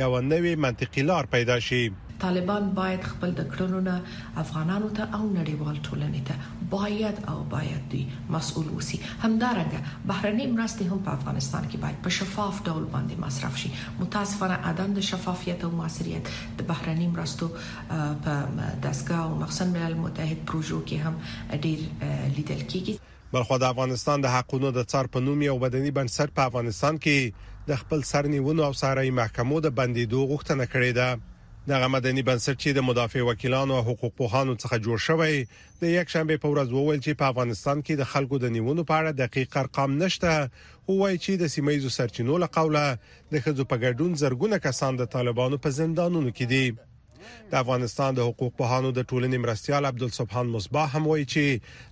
یو 0.00 0.12
نوې 0.32 0.52
منطقي 0.64 1.02
لار 1.10 1.26
پیدا 1.34 1.56
شي 1.68 1.80
طالبان 2.22 2.64
باید 2.78 3.02
خپل 3.12 3.30
د 3.40 3.46
کړنو 3.52 3.80
نه 3.88 3.96
افغانانو 4.42 4.88
ته 4.98 5.04
او 5.18 5.20
نړیوال 5.38 5.76
ټولنې 5.88 6.22
ته 6.30 6.70
باید 6.76 7.20
او 7.34 7.36
باید 7.56 7.84
دي 7.96 8.00
مسؤل 8.36 8.68
اوسي 8.76 9.00
همدارنګه 9.08 10.08
بهرنی 10.12 10.46
مرستې 10.54 10.88
هم 10.94 11.04
په 11.10 11.18
افغانستان 11.18 11.68
کې 11.68 11.82
باید 11.84 12.00
په 12.08 12.14
شفاف 12.22 12.62
ډول 12.68 12.88
باندې 12.94 13.20
مصرف 13.28 13.60
شي 13.66 13.72
متاسفانه 14.00 14.58
عدم 14.72 14.96
د 15.00 15.06
شفافیت 15.12 15.64
او 15.70 15.72
موثریت 15.84 16.32
د 16.60 16.66
بهرنی 16.74 17.12
مرستو 17.18 17.50
په 17.60 18.32
دستګاه 18.32 19.22
او 19.28 19.30
مخزن 19.46 19.76
ملل 19.78 20.00
متحد 20.06 20.44
پروژو 20.52 20.82
کې 20.92 21.08
هم 21.08 21.64
ډیر 21.68 22.28
لیدل 22.42 22.68
کیږي 22.68 23.00
بلخو 23.32 23.56
د 23.60 23.64
افغانستان 23.72 24.18
د 24.22 24.26
حقونو 24.34 24.68
د 24.76 24.80
څار 24.90 25.06
په 25.12 25.18
نوم 25.26 25.40
یو 25.48 25.56
بدني 25.64 25.90
بنسټ 25.98 26.28
په 26.36 26.42
افغانستان 26.48 26.94
کې 27.04 27.18
د 27.70 27.72
خپل 27.82 28.00
سرنیونو 28.12 28.62
او 28.68 28.72
ساري 28.80 29.10
محکمو 29.20 29.56
د 29.62 29.68
بندیدو 29.78 30.20
غوښتنه 30.32 30.64
کړې 30.72 30.92
ده 30.98 31.08
دغه 31.72 31.86
مدني 31.94 32.22
بنسټ 32.28 32.56
چې 32.62 32.70
د 32.74 32.80
مدافع 32.88 33.22
وکیلانو 33.26 33.72
او 33.78 33.84
حقوق 33.88 34.12
پوهانو 34.20 34.58
څخه 34.62 34.82
جوړ 34.84 34.98
شوی 35.08 35.34
د 35.82 35.84
یک 35.98 36.08
شنبه 36.14 36.34
په 36.44 36.48
ورځ 36.52 36.68
وویل 36.76 37.00
چې 37.06 37.18
په 37.20 37.28
افغانستان 37.32 37.78
کې 37.86 37.94
د 38.00 38.04
خلکو 38.12 38.36
د 38.44 38.52
نیونو 38.56 38.86
په 38.90 38.94
اړه 39.00 39.18
دقیق 39.22 39.50
ارقام 39.62 39.90
نشته 40.02 40.30
خو 40.84 40.92
وایي 41.00 41.18
چې 41.24 41.32
د 41.36 41.44
سیمایزو 41.56 41.94
سرچینو 41.98 42.38
له 42.44 42.48
قوله 42.58 42.84
د 43.32 43.34
خځو 43.42 43.70
په 43.72 43.76
ګډون 43.84 44.20
زرګونه 44.24 44.56
کسان 44.68 44.92
د 44.96 45.04
طالبانو 45.16 45.62
په 45.64 45.68
زندانونو 45.80 46.30
کې 46.36 46.46
دي 46.52 46.64
د 47.50 47.52
افغانستان 47.62 48.10
د 48.14 48.20
حقوق 48.28 48.52
پوهانو 48.60 48.88
د 48.98 49.00
ټولنې 49.10 49.38
مرستيال 49.44 49.82
عبدالسبحان 49.92 50.46
مصباح 50.56 50.88
هم 50.96 51.04
وایي 51.10 51.26
چې 51.32 51.44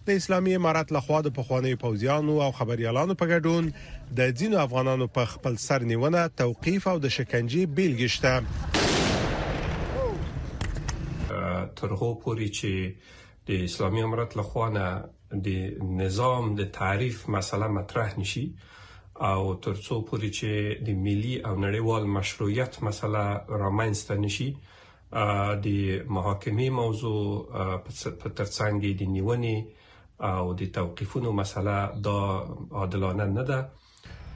د 0.07 0.21
اسلامي 0.21 0.53
امارات 0.61 0.89
لخوا 0.97 1.19
د 1.27 1.35
پخواني 1.39 1.75
پوځیانو 1.85 2.35
او 2.47 2.51
خبريالانو 2.59 3.15
په 3.21 3.25
ګډون 3.33 3.65
د 4.19 4.35
ځینو 4.41 4.57
افغانانو 4.67 5.07
په 5.19 5.23
خپل 5.35 5.55
سرنیونه 5.69 6.21
توقيف 6.43 6.83
او 6.93 6.97
د 7.05 7.17
شکنجه 7.19 7.73
بیلګې 7.77 8.09
شته 8.17 8.33
ترغو 11.79 12.11
پوری 12.23 12.49
چې 12.59 12.73
د 13.49 13.65
اسلامي 13.71 14.01
امارات 14.07 14.31
لخوا 14.41 14.67
نه 14.79 14.87
د 15.47 15.93
نظام 16.03 16.55
د 16.61 16.71
تعریف 16.81 17.19
مسله 17.37 17.67
مطرح 17.79 18.09
نشي 18.21 18.45
او 19.31 19.41
ترڅو 19.67 19.95
پوری 20.09 20.31
چې 20.39 20.83
د 20.87 21.01
ملي 21.07 21.35
او 21.49 21.55
نړیوال 21.65 22.05
مشروعیت 22.17 22.73
مسله 22.87 23.23
رامنځته 23.65 24.15
نشي 24.25 24.49
د 25.13 25.67
محاکمې 26.17 26.69
موضوع 26.81 27.23
په 27.85 28.29
ترڅنګ 28.39 28.87
د 29.01 29.03
نیونې 29.15 29.57
او 30.31 30.43
د 30.61 30.63
توقيفونو 30.79 31.31
مسله 31.41 31.77
دا 32.07 32.21
عادلانه 32.81 33.27
نه 33.39 33.45
ده 33.51 33.59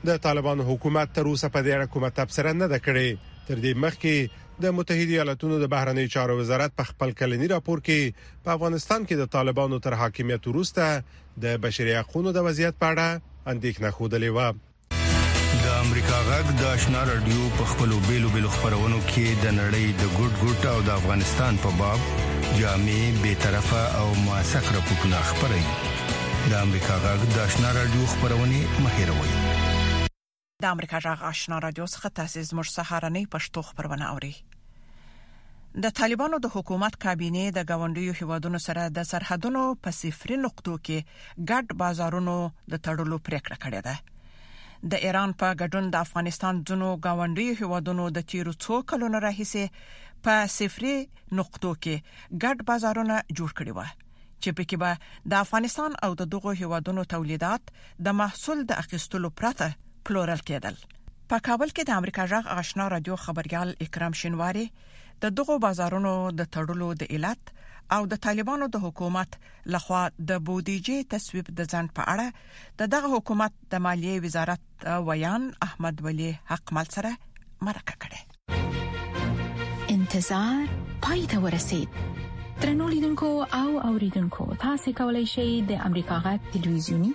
د 0.09 0.11
طالبان 0.27 0.59
حکومت 0.71 1.15
تر 1.19 1.27
اوسه 1.31 1.47
په 1.55 1.61
دې 1.67 1.73
اړه 1.77 1.87
کومه 1.95 2.11
تبصره 2.19 2.53
نه 2.63 2.67
ده 2.73 2.79
کړې 2.87 3.09
تر 3.49 3.59
دې 3.65 3.73
مخکې 3.85 4.17
د 4.65 4.75
متحده 4.79 5.15
ایالاتونو 5.15 5.55
د 5.61 5.71
بهرنی 5.75 6.07
چارو 6.15 6.39
وزارت 6.43 6.77
په 6.81 6.85
خپل 6.91 7.15
کلنی 7.21 7.49
راپور 7.55 7.85
کې 7.87 8.01
په 8.45 8.55
افغانستان 8.57 9.01
کې 9.07 9.17
د 9.23 9.33
طالبانو 9.37 9.81
تر 9.87 9.99
حاکمیت 10.03 10.49
وروسته 10.53 10.85
د 11.47 11.57
بشري 11.67 11.97
حقوقو 12.01 12.37
د 12.39 12.47
وضعیت 12.49 12.75
په 12.83 12.93
اړه 12.95 13.09
اندېښنه 13.53 13.91
خوده 13.99 14.19
لیوه 14.25 14.49
امریکا 15.85 16.19
غږ 16.27 16.51
د 16.59 16.63
آشنا 16.75 17.01
رادیو 17.07 17.47
په 17.57 17.65
خپلو 17.71 17.97
بیلو 18.05 18.29
بیلو 18.35 18.51
خبرونو 18.53 18.99
کې 19.07 19.41
د 19.41 19.51
نړۍ 19.57 19.89
د 20.03 20.13
ګډ 20.19 20.37
ګډ 20.43 20.69
او 20.73 20.85
د 20.85 20.91
افغانستان 20.99 21.59
په 21.65 21.73
باب 21.81 22.55
جامع 22.61 22.95
بے 23.25 23.33
طرفه 23.45 23.81
او 24.03 24.05
موثق 24.21 24.71
راپورونه 24.77 25.21
خبري 25.31 25.61
د 25.65 26.55
امریکا 26.61 26.97
غږ 27.07 27.27
د 27.35 27.43
آشنا 27.49 27.73
رادیو 27.79 28.07
خبرونه 28.13 28.61
مهیروي 28.85 29.35
د 29.41 30.71
امریکا 30.77 31.03
غږ 31.09 31.27
آشنا 31.33 31.61
رادیو 31.67 31.91
څخه 31.95 32.17
تاسو 32.21 32.47
زموږ 32.53 32.73
سهارنۍ 32.79 33.25
پښتو 33.37 33.65
خبرونه 33.73 34.11
اوري 34.15 34.33
د 35.89 35.95
طالبانو 36.03 36.41
د 36.47 36.55
حکومت 36.57 36.99
کابینه 37.07 37.45
د 37.59 37.69
غونډیو 37.83 38.19
هیوادونو 38.23 38.65
سره 38.71 38.89
د 39.01 39.09
سرحدونو 39.13 39.67
په 39.85 39.99
صفر 40.03 40.37
نقطو 40.49 40.81
کې 40.83 41.39
ګډ 41.53 41.81
بازارونو 41.87 42.39
د 42.41 42.85
تړلو 42.89 43.23
پریکړه 43.29 43.65
کړې 43.69 43.91
ده 43.91 44.14
د 44.93 45.05
ایران 45.09 45.31
په 45.41 45.55
ګډون 45.61 45.87
د 45.93 46.01
افغانستان 46.07 46.59
ځنو 46.71 46.89
گاونډي 47.05 47.45
هیوادونو 47.61 48.09
د 48.17 48.25
تیرو 48.33 48.53
څو 48.65 48.81
کلونو 48.91 49.21
راهیسې 49.25 50.19
په 50.27 50.43
صفري 50.55 50.97
نقطو 51.39 51.71
کې 51.85 52.43
ګډ 52.43 52.67
بازارونه 52.71 53.21
جوړ 53.39 53.55
کړي 53.61 53.73
وو 53.79 53.87
چې 53.93 54.57
پکې 54.59 54.81
به 54.83 55.31
د 55.35 55.41
افغانستان 55.45 55.97
او 56.09 56.11
د 56.23 56.29
دغو 56.35 56.55
هیوادونو 56.61 57.07
تولیدات 57.15 57.73
د 58.09 58.19
محصول 58.21 58.61
د 58.73 58.83
اخیستلو 58.85 59.31
پرته 59.41 59.71
پلورل 60.09 60.45
کېدل 60.51 60.79
په 61.33 61.45
کابل 61.49 61.75
کې 61.77 61.91
د 61.91 61.99
امریکا 62.01 62.29
جغ 62.35 62.53
آشنا 62.59 62.89
رادیو 62.97 63.21
خبريال 63.27 63.75
اکرام 63.89 64.19
شینواری 64.25 64.67
د 65.27 65.37
دغو 65.41 65.59
بازارونو 65.69 66.15
د 66.43 66.51
تړلو 66.59 66.91
د 67.05 67.13
علت 67.19 67.57
او 67.97 68.07
د 68.13 68.17
طالبانو 68.27 68.67
د 68.77 68.83
حکومت 68.85 69.31
لخوا 69.77 70.03
د 70.31 70.43
بودیجې 70.49 70.99
تصویب 71.15 71.47
د 71.61 71.71
ځان 71.75 71.87
په 71.99 72.03
اړه 72.13 72.27
د 72.83 72.93
دغه 72.95 73.09
حکومت 73.15 73.53
د 73.75 73.85
مالیه 73.87 74.17
وزارت 74.27 74.63
ویان 75.09 75.43
احمد 75.69 75.97
ولی 76.09 76.31
حق 76.53 76.67
مل 76.79 76.89
سره 76.97 77.13
مرکه 77.67 77.95
کړه 78.03 78.21
انتظار 79.97 80.65
پای 81.09 81.23
ته 81.35 81.45
ورسید 81.47 81.91
ترنولیدونکو 82.65 83.31
او 83.61 83.69
اوریدونکو 83.93 84.43
تاسو 84.65 84.89
کولی 85.03 85.25
شئ 85.37 85.49
د 85.71 85.87
امریکا 85.91 86.17
غا 86.27 86.35
ټلویزیونی 86.53 87.13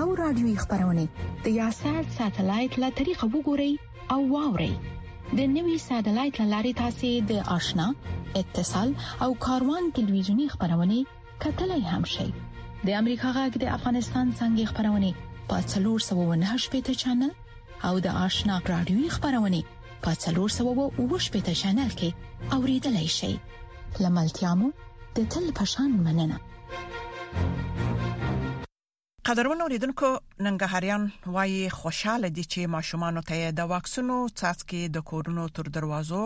او 0.00 0.06
رادیوي 0.22 0.54
خبرونه 0.62 1.04
د 1.48 1.52
یاشر 1.60 2.00
ساتلایت 2.18 2.72
له 2.86 2.96
طریقو 3.02 3.26
وګورئ 3.34 3.72
او 4.16 4.20
واورئ 4.34 4.72
د 5.38 5.40
نوي 5.56 5.74
سټلایټ 5.86 6.36
لارې 6.52 6.72
تاسې 6.82 7.10
د 7.30 7.32
آشنا 7.56 7.84
اتصال 8.40 8.88
او 9.24 9.28
کاروان 9.46 9.84
ټلویزیونی 9.98 10.46
خبرونه 10.54 10.96
کتلای 11.42 11.82
هم 11.92 12.04
شئ 12.14 12.26
د 12.86 12.88
امریکا 13.00 13.28
غږ 13.36 13.52
د 13.62 13.68
افغانستان 13.76 14.26
څنګه 14.38 14.70
خبرونه 14.70 15.10
په 15.48 15.56
398 15.74 16.74
پټ 16.76 16.98
چنل 17.02 17.32
او 17.88 17.94
د 18.06 18.18
آشنا 18.26 18.54
رادیوي 18.72 19.08
خبرونه 19.18 19.60
په 20.06 20.10
398 20.24 21.36
پټ 21.36 21.60
چنل 21.62 21.90
کې 22.00 22.10
اوریدلای 22.56 23.06
شئ 23.18 23.32
لملتیا 24.06 24.52
مو 24.64 24.68
د 25.20 25.30
تل 25.36 25.46
پشان 25.60 25.90
مننه 26.08 26.38
قدرمن 29.28 29.60
اوریدونکو 29.62 30.06
ننګهاریان 30.44 31.02
وایي 31.34 31.68
خوشاله 31.78 32.28
دي 32.36 32.44
چې 32.52 32.68
ماشومان 32.74 33.18
ته 33.30 33.48
د 33.58 33.66
واکسینو 33.72 34.14
څاڅکي 34.38 34.78
د 34.96 35.02
کورونو 35.10 35.42
تر 35.58 35.64
دروازو 35.76 36.20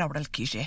راوړل 0.00 0.26
کیږي 0.36 0.64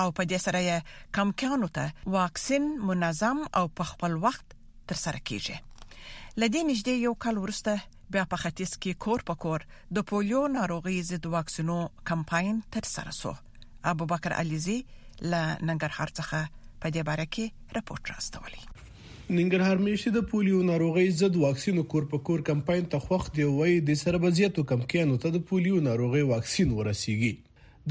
او 0.00 0.06
په 0.18 0.22
دې 0.30 0.38
سره 0.46 0.82
کم 1.18 1.28
کانو 1.42 1.68
ته 1.78 1.84
واکسین 2.16 2.64
منظم 2.88 3.38
او 3.60 3.62
په 3.80 3.84
خپل 3.92 4.12
وخت 4.26 4.46
تر 4.92 4.96
سره 5.04 5.18
کیږي 5.28 5.56
لدې 6.40 6.62
نږدې 6.70 6.94
یو 7.08 7.14
کال 7.26 7.36
ورسته 7.44 7.74
بیا 8.16 8.24
په 8.34 8.42
ختیځ 8.44 8.72
کې 8.82 8.92
کور 9.06 9.20
په 9.32 9.42
کور 9.46 9.60
د 10.00 10.06
پولیو 10.12 10.42
ناروغي 10.58 10.98
ضد 11.12 11.24
واکسینو 11.38 11.78
کمپاین 12.12 12.60
تر 12.76 12.84
سره 12.94 13.10
سو 13.22 13.32
ابوبکر 13.96 14.32
علیزی 14.44 14.76
ل 14.84 15.32
ننګرهار 15.40 16.14
څخه 16.20 16.62
په 16.80 16.88
دې 16.94 17.02
باره 17.12 17.26
کې 17.34 17.76
راپورټ 17.80 18.16
راستولی 18.16 18.62
ننګرهار 19.38 19.76
میشي 19.86 20.10
د 20.14 20.22
پولیو 20.30 20.60
ناروغي 20.68 21.02
ضد 21.16 21.36
واکسینو 21.40 21.82
کور 21.90 22.06
په 22.14 22.18
کور 22.28 22.40
کمپاین 22.46 22.86
ته 22.94 22.98
خوښ 23.02 23.26
دی 23.36 23.44
وای 23.58 23.74
د 23.90 23.98
سربزیتو 24.00 24.64
کم 24.70 24.80
کینو 24.94 25.18
ته 25.24 25.30
د 25.34 25.42
پولیو 25.50 25.82
ناروغي 25.88 26.22
واکسین 26.30 26.72
ورسیږي 26.78 27.30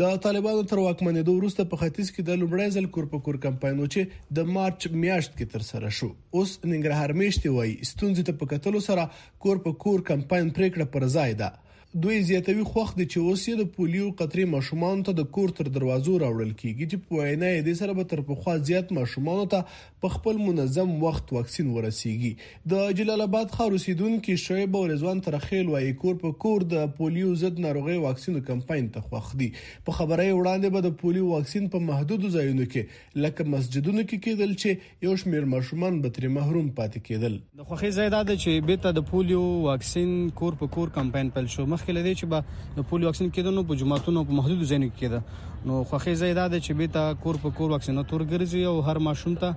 د 0.02 0.18
طالبانو 0.26 0.66
تر 0.72 0.82
واکمنېدو 0.88 1.36
وروسته 1.38 1.68
په 1.76 1.82
ختیځ 1.84 2.12
کې 2.18 2.26
د 2.32 2.42
لومړی 2.42 2.76
ځل 2.76 2.90
کور 2.98 3.08
په 3.16 3.24
کور 3.30 3.40
کمپاین 3.48 3.80
چې 3.86 4.36
د 4.40 4.52
مارچ 4.58 4.90
میاشت 5.06 5.36
کې 5.38 5.52
تر 5.56 5.66
سره 5.70 5.94
شو 6.00 6.10
اوس 6.10 6.54
ننګرهار 6.66 7.22
میشتي 7.22 7.56
وای 7.56 7.74
ستونزې 7.94 8.30
ته 8.32 8.38
په 8.44 8.52
کتلو 8.56 8.84
سره 8.92 9.08
کور 9.46 9.66
په 9.70 9.80
کور 9.88 10.06
کمپاین 10.14 10.54
پریکړه 10.60 10.94
پر 10.98 11.08
ځای 11.18 11.42
ده 11.44 11.52
دوی 11.98 12.22
زیاتوي 12.24 12.64
خوخ 12.72 12.90
د 12.98 13.06
چوسې 13.12 13.54
د 13.60 13.68
پولیو 13.76 14.08
قطرې 14.18 14.44
ماشومان 14.50 15.00
ته 15.06 15.16
د 15.20 15.26
کور 15.38 15.52
تر 15.60 15.70
دروازو 15.78 16.18
راوړل 16.24 16.50
کیږي 16.50 16.90
چې 16.90 16.98
په 17.06 17.22
وینا 17.22 17.46
یې 17.54 17.64
د 17.68 17.78
سره 17.80 17.96
به 18.00 18.08
تر 18.12 18.20
پخوا 18.28 18.54
زیات 18.68 18.92
ماشومان 18.98 19.40
ته 19.54 19.80
په 20.06 20.12
خپل 20.16 20.38
منظم 20.42 20.92
وخت 21.04 21.34
واکسین 21.38 21.72
ورسیږي 21.78 22.62
د 22.74 22.92
جلال 23.00 23.26
آباد 23.26 23.56
خار 23.56 23.78
اوسیدونکو 23.78 24.36
شعیب 24.44 24.78
او 24.82 24.82
رضوان 24.92 25.22
ترخیل 25.30 25.72
وایي 25.76 25.88
کور 26.04 26.20
په 26.26 26.38
کور 26.46 26.68
د 26.76 26.86
پولیو 27.00 27.32
ضد 27.46 27.64
ناروغي 27.66 27.98
واکسین 28.06 28.38
کمپاین 28.52 28.92
ته 29.00 29.08
خوخ 29.10 29.34
دي 29.42 29.50
په 29.90 30.00
خبره 30.02 30.20
وړاندې 30.20 30.78
به 30.78 30.86
د 30.88 30.96
پولیو 31.02 31.32
واکسین 31.34 31.68
په 31.78 31.84
محدودو 31.88 32.34
ځایونو 32.38 32.70
کې 32.76 33.20
لکه 33.26 33.50
مسجدونو 33.56 34.06
کې 34.06 34.28
کېدل 34.28 34.54
چې 34.62 35.10
یو 35.10 35.16
شمیر 35.26 35.50
ماشومان 35.58 36.00
به 36.06 36.16
تر 36.22 36.30
محروم 36.38 36.70
پاتې 36.78 37.10
کېدل 37.10 37.42
د 37.64 37.70
خوخي 37.74 37.94
زیاده 38.00 38.24
چې 38.38 38.72
بیت 38.72 38.88
د 39.02 39.10
پولیو 39.12 39.44
واکسین 39.68 40.16
کور 40.44 40.62
په 40.64 40.74
کور 40.80 40.96
کمپاین 41.02 41.36
پیل 41.42 41.54
شو 41.58 41.70
مخکې 41.80 41.94
لدی 41.98 42.14
چې 42.20 42.26
به 42.32 42.80
د 42.80 42.88
پولیو 42.90 43.10
واکسین 43.12 43.30
کېدنو 43.36 43.64
په 43.72 43.78
جمعهتونو 43.84 44.24
په 44.30 44.38
محدود 44.40 44.60
ځایونو 44.72 44.90
کې 44.92 45.04
کېده 45.04 45.68
نو 45.70 45.78
خوخه 45.92 46.14
زیاده 46.22 46.46
ده 46.54 46.60
چې 46.66 46.72
به 46.82 46.94
تا 46.98 47.04
کور 47.26 47.40
په 47.44 47.56
کور 47.60 47.74
واکسین 47.76 48.02
تور 48.12 48.26
ګرځي 48.32 48.64
او 48.72 48.82
هر 48.90 49.02
ماشوم 49.10 49.38
ته 49.44 49.56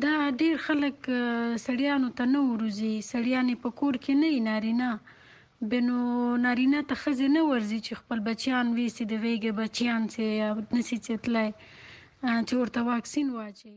دا 0.07 0.15
ډیر 0.43 0.55
خلک 0.67 1.11
سړیانو 1.65 2.15
ته 2.21 2.29
نو 2.37 2.45
ورځي 2.53 2.93
سړیان 3.11 3.51
په 3.67 3.77
کور 3.83 4.01
کې 4.07 4.23
نه 4.23 4.47
نارینه 4.51 4.91
بنو 5.71 5.97
نارینه 6.45 6.79
ته 6.89 6.95
ښځې 7.03 7.27
نه 7.37 7.41
ورځي 7.49 7.79
چې 7.85 7.99
خپل 8.01 8.19
بچیان 8.27 8.67
ویسي 8.77 9.05
د 9.09 9.13
ویګه 9.23 9.51
بچیان 9.59 10.01
چې 10.13 10.23
نسی 10.77 10.97
چې 11.05 11.13
تلای 11.25 11.49
چې 12.47 12.53
ورته 12.61 12.79
واکسین 12.91 13.27
واچي 13.37 13.73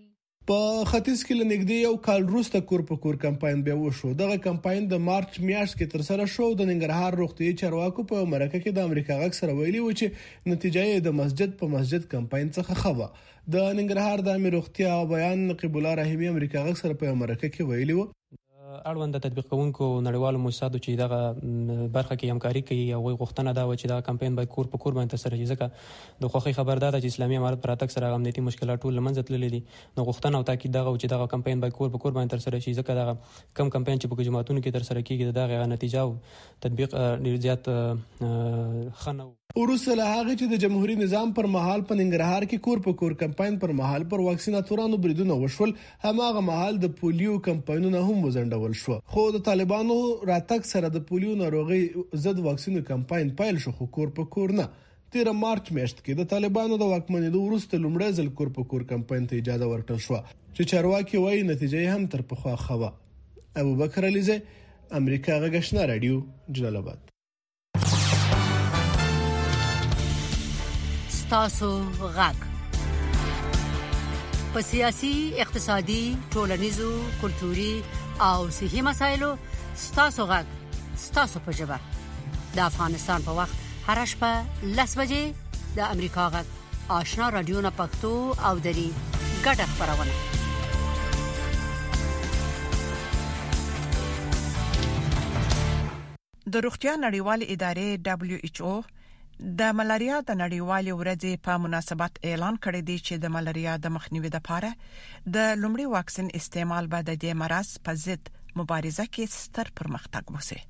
په 0.48 0.58
ختیځ 0.90 1.18
کې 1.26 1.34
لنګدې 1.40 1.76
یو 1.86 1.94
کال 2.06 2.22
وروسته 2.28 2.58
کور 2.68 2.82
په 2.90 2.96
کور 3.04 3.16
کمپاین 3.24 3.62
بیا 3.66 3.76
وشو 3.78 4.10
دغه 4.22 4.36
کمپاین 4.46 4.82
د 4.92 5.02
مارچ 5.08 5.30
میاشت 5.46 5.74
کې 5.78 5.86
تر 5.94 6.02
سره 6.08 6.26
شو 6.34 6.46
د 6.54 6.62
ننګرهار 6.70 7.12
روغتي 7.22 7.48
چارواکو 7.62 8.02
په 8.12 8.26
مرکه 8.34 8.58
کې 8.60 8.70
د 8.76 8.88
امریکا 8.88 9.14
غک 9.24 9.34
سره 9.40 9.56
ویلي 9.60 9.80
و 9.84 9.92
چې 10.00 10.06
نتیجه 10.52 10.82
یې 10.90 10.98
د 11.06 11.16
مسجد 11.22 11.56
په 11.62 11.70
مسجد 11.74 12.08
کمپاین 12.14 12.52
څخه 12.58 12.78
خبره 12.82 13.08
د 13.54 13.56
ننګرهار 13.78 14.24
د 14.26 14.28
امیر 14.38 14.52
روغتي 14.58 14.88
بیان 15.14 15.44
نقیب 15.52 15.78
الله 15.80 15.94
رحیمی 16.02 16.32
امریکا 16.34 16.64
غک 16.70 16.82
سره 16.84 17.00
په 17.04 17.18
مرکه 17.24 17.52
کې 17.54 17.68
ویلي 17.72 17.98
و 18.00 18.08
اړوند 18.90 19.14
تطبیق 19.24 19.46
کوونکو 19.52 19.86
نړیوالو 20.06 20.38
موسساتو 20.44 20.78
چې 20.84 20.96
دغه 21.00 21.20
برخه 21.96 22.14
کې 22.20 22.30
همکاري 22.32 22.62
کوي 22.68 22.84
او 22.96 23.00
غوښتنه 23.20 23.50
دا 23.58 23.64
و 23.66 23.74
چې 23.80 23.86
دا 23.92 23.98
کمپاین 24.08 24.36
باید 24.40 24.50
کور 24.56 24.66
په 24.74 24.78
کور 24.84 24.92
باندې 24.98 25.12
تر 25.12 25.20
سره 25.24 25.50
ځکه 25.50 25.70
د 26.24 26.34
خوخي 26.34 26.52
خبردار 26.58 26.92
چې 27.02 27.08
اسلامي 27.14 27.36
امارت 27.40 27.62
پراتک 27.66 27.90
سره 27.96 28.12
امنیتي 28.18 28.40
مشکلات 28.48 28.78
ټول 28.86 28.92
لمنځه 29.00 29.22
تللې 29.28 29.48
دي 29.54 29.60
نو 29.98 30.06
غوښتنه 30.10 30.34
او 30.40 30.48
تاکید 30.52 30.70
دا 30.78 30.82
و 30.92 30.96
چې 31.00 31.06
دغه 31.14 31.26
کمپاین 31.34 31.60
باید 31.64 31.74
کور 31.80 31.88
په 31.96 32.04
کور 32.04 32.12
باندې 32.18 32.30
تر 32.32 32.38
سره 32.48 32.60
شي 32.66 32.74
ځکه 32.78 32.92
دا 33.00 33.06
کم 33.60 33.66
کمپاین 33.78 33.96
چې 34.02 34.06
په 34.12 34.28
جماعتونو 34.30 34.60
کې 34.62 34.70
تر 34.76 34.82
سره 34.90 35.00
کیږي 35.10 35.36
دا 35.38 35.44
غوښتنه 35.48 35.72
نتیجه 35.74 36.06
او 36.06 36.10
تطبیق 36.60 36.90
ډیر 37.24 37.36
زیات 37.48 37.64
خنو 39.04 39.26
وروسته 39.60 39.92
له 39.98 40.06
هغه 40.14 40.32
چې 40.38 40.46
د 40.48 40.58
جمهوریت 40.62 40.98
نظام 41.02 41.30
پر 41.36 41.46
مهال 41.52 41.82
په 41.90 41.96
ننګرهار 41.98 42.44
کې 42.48 42.58
کور 42.64 42.80
په 42.86 42.92
کور 43.02 43.12
کمپاین 43.20 43.54
پر 43.62 43.70
مهال 43.78 44.02
پر 44.10 44.22
واکسیناتورانو 44.24 44.98
بریدونه 45.06 45.36
وشول 45.42 45.70
هماغه 46.06 46.42
مهال 46.48 46.80
د 46.82 46.90
پولیو 46.98 47.36
کمپاینونه 47.46 48.02
هم 48.08 48.24
وزندول 48.26 48.74
شو 48.80 48.98
خو 49.14 49.24
د 49.38 49.42
طالبانو 49.46 49.96
راتګ 50.30 50.68
سره 50.72 50.90
د 50.98 51.04
پولیو 51.12 51.38
ناروغي 51.44 51.80
ضد 52.26 52.42
واکسینو 52.48 52.82
کمپاین 52.90 53.32
پیل 53.40 53.62
شو 53.68 53.74
خو 53.80 53.88
کور 53.98 54.12
په 54.20 54.30
کور 54.36 54.54
نه 54.60 54.68
تیر 55.16 55.32
مارچ 55.46 55.72
میاشت 55.80 56.04
کې 56.04 56.20
د 56.20 56.30
طالبانو 56.36 56.80
د 56.84 56.92
واکمنۍ 56.94 57.32
دوه 57.40 57.48
وروسته 57.48 57.82
لومړی 57.88 58.22
ځل 58.22 58.30
کور 58.42 58.52
په 58.60 58.70
کور 58.76 58.86
کمپاین 58.94 59.30
ته 59.34 59.42
اجازه 59.44 59.72
ورکړل 59.74 60.06
شو 60.10 60.20
چې 60.36 60.72
چارواکي 60.76 61.24
وایي 61.26 61.42
نتیجې 61.42 61.96
هم 61.96 62.06
تر 62.16 62.28
پخوا 62.34 62.56
خوه 62.68 62.92
ابو 63.66 63.74
بکر 63.84 64.10
علیزه 64.14 64.40
امریکا 65.04 65.42
غږشنا 65.48 65.92
رادیو 65.96 66.24
جلال 66.60 66.82
آباد 66.86 67.12
ستاسو 71.26 71.68
غږ 72.16 72.34
په 74.56 74.60
سیاسي 74.66 75.08
اقتصادي 75.44 75.96
ټولنیزو 76.34 76.90
کلتوري 77.22 77.70
او 78.26 78.44
صحي 78.58 78.82
مسایلو 78.88 79.30
ستاسو 79.86 80.26
غږ 80.32 80.46
ستاسو 81.06 81.42
په 81.48 81.56
جبه 81.60 81.78
د 82.58 82.68
افغانستان 82.68 83.26
په 83.26 83.32
وخت 83.40 83.56
هر 83.88 83.98
شپه 84.14 84.32
لس 84.78 84.90
بجې 85.02 85.24
د 85.78 85.80
امریکا 85.96 86.24
غږ 86.34 86.48
آشنا 87.00 87.26
رادیو 87.38 87.58
نه 87.68 87.72
پښتو 87.82 88.14
او 88.50 88.54
دری 88.70 88.86
ګډه 89.18 89.66
خبرونه 89.74 90.14
د 96.54 96.66
روغتیا 96.68 96.96
نړیوال 97.06 97.46
ادارې 97.54 97.88
WHO 98.36 98.74
د 99.58 99.72
ملاریا 99.78 100.18
د 100.28 100.36
نړیوالې 100.42 100.92
ورځې 101.00 101.32
په 101.46 101.54
مناسبت 101.62 102.18
اعلان 102.28 102.56
کړی 102.66 102.82
دی 102.90 102.96
چې 103.06 103.14
د 103.24 103.34
ملاریا 103.34 103.74
د 103.86 103.92
مخنیوي 103.96 104.30
لپاره 104.36 104.70
د 105.34 105.36
لومړي 105.62 105.86
واکسین 105.94 106.28
استعمال 106.40 106.86
بعد 106.94 107.10
د 107.24 107.36
مرز 107.40 107.68
په 107.88 107.94
ضد 108.04 108.30
مبارزه 108.60 109.04
کې 109.10 109.34
ستر 109.40 109.68
پرمختګ 109.78 110.24
وسی 110.36 110.60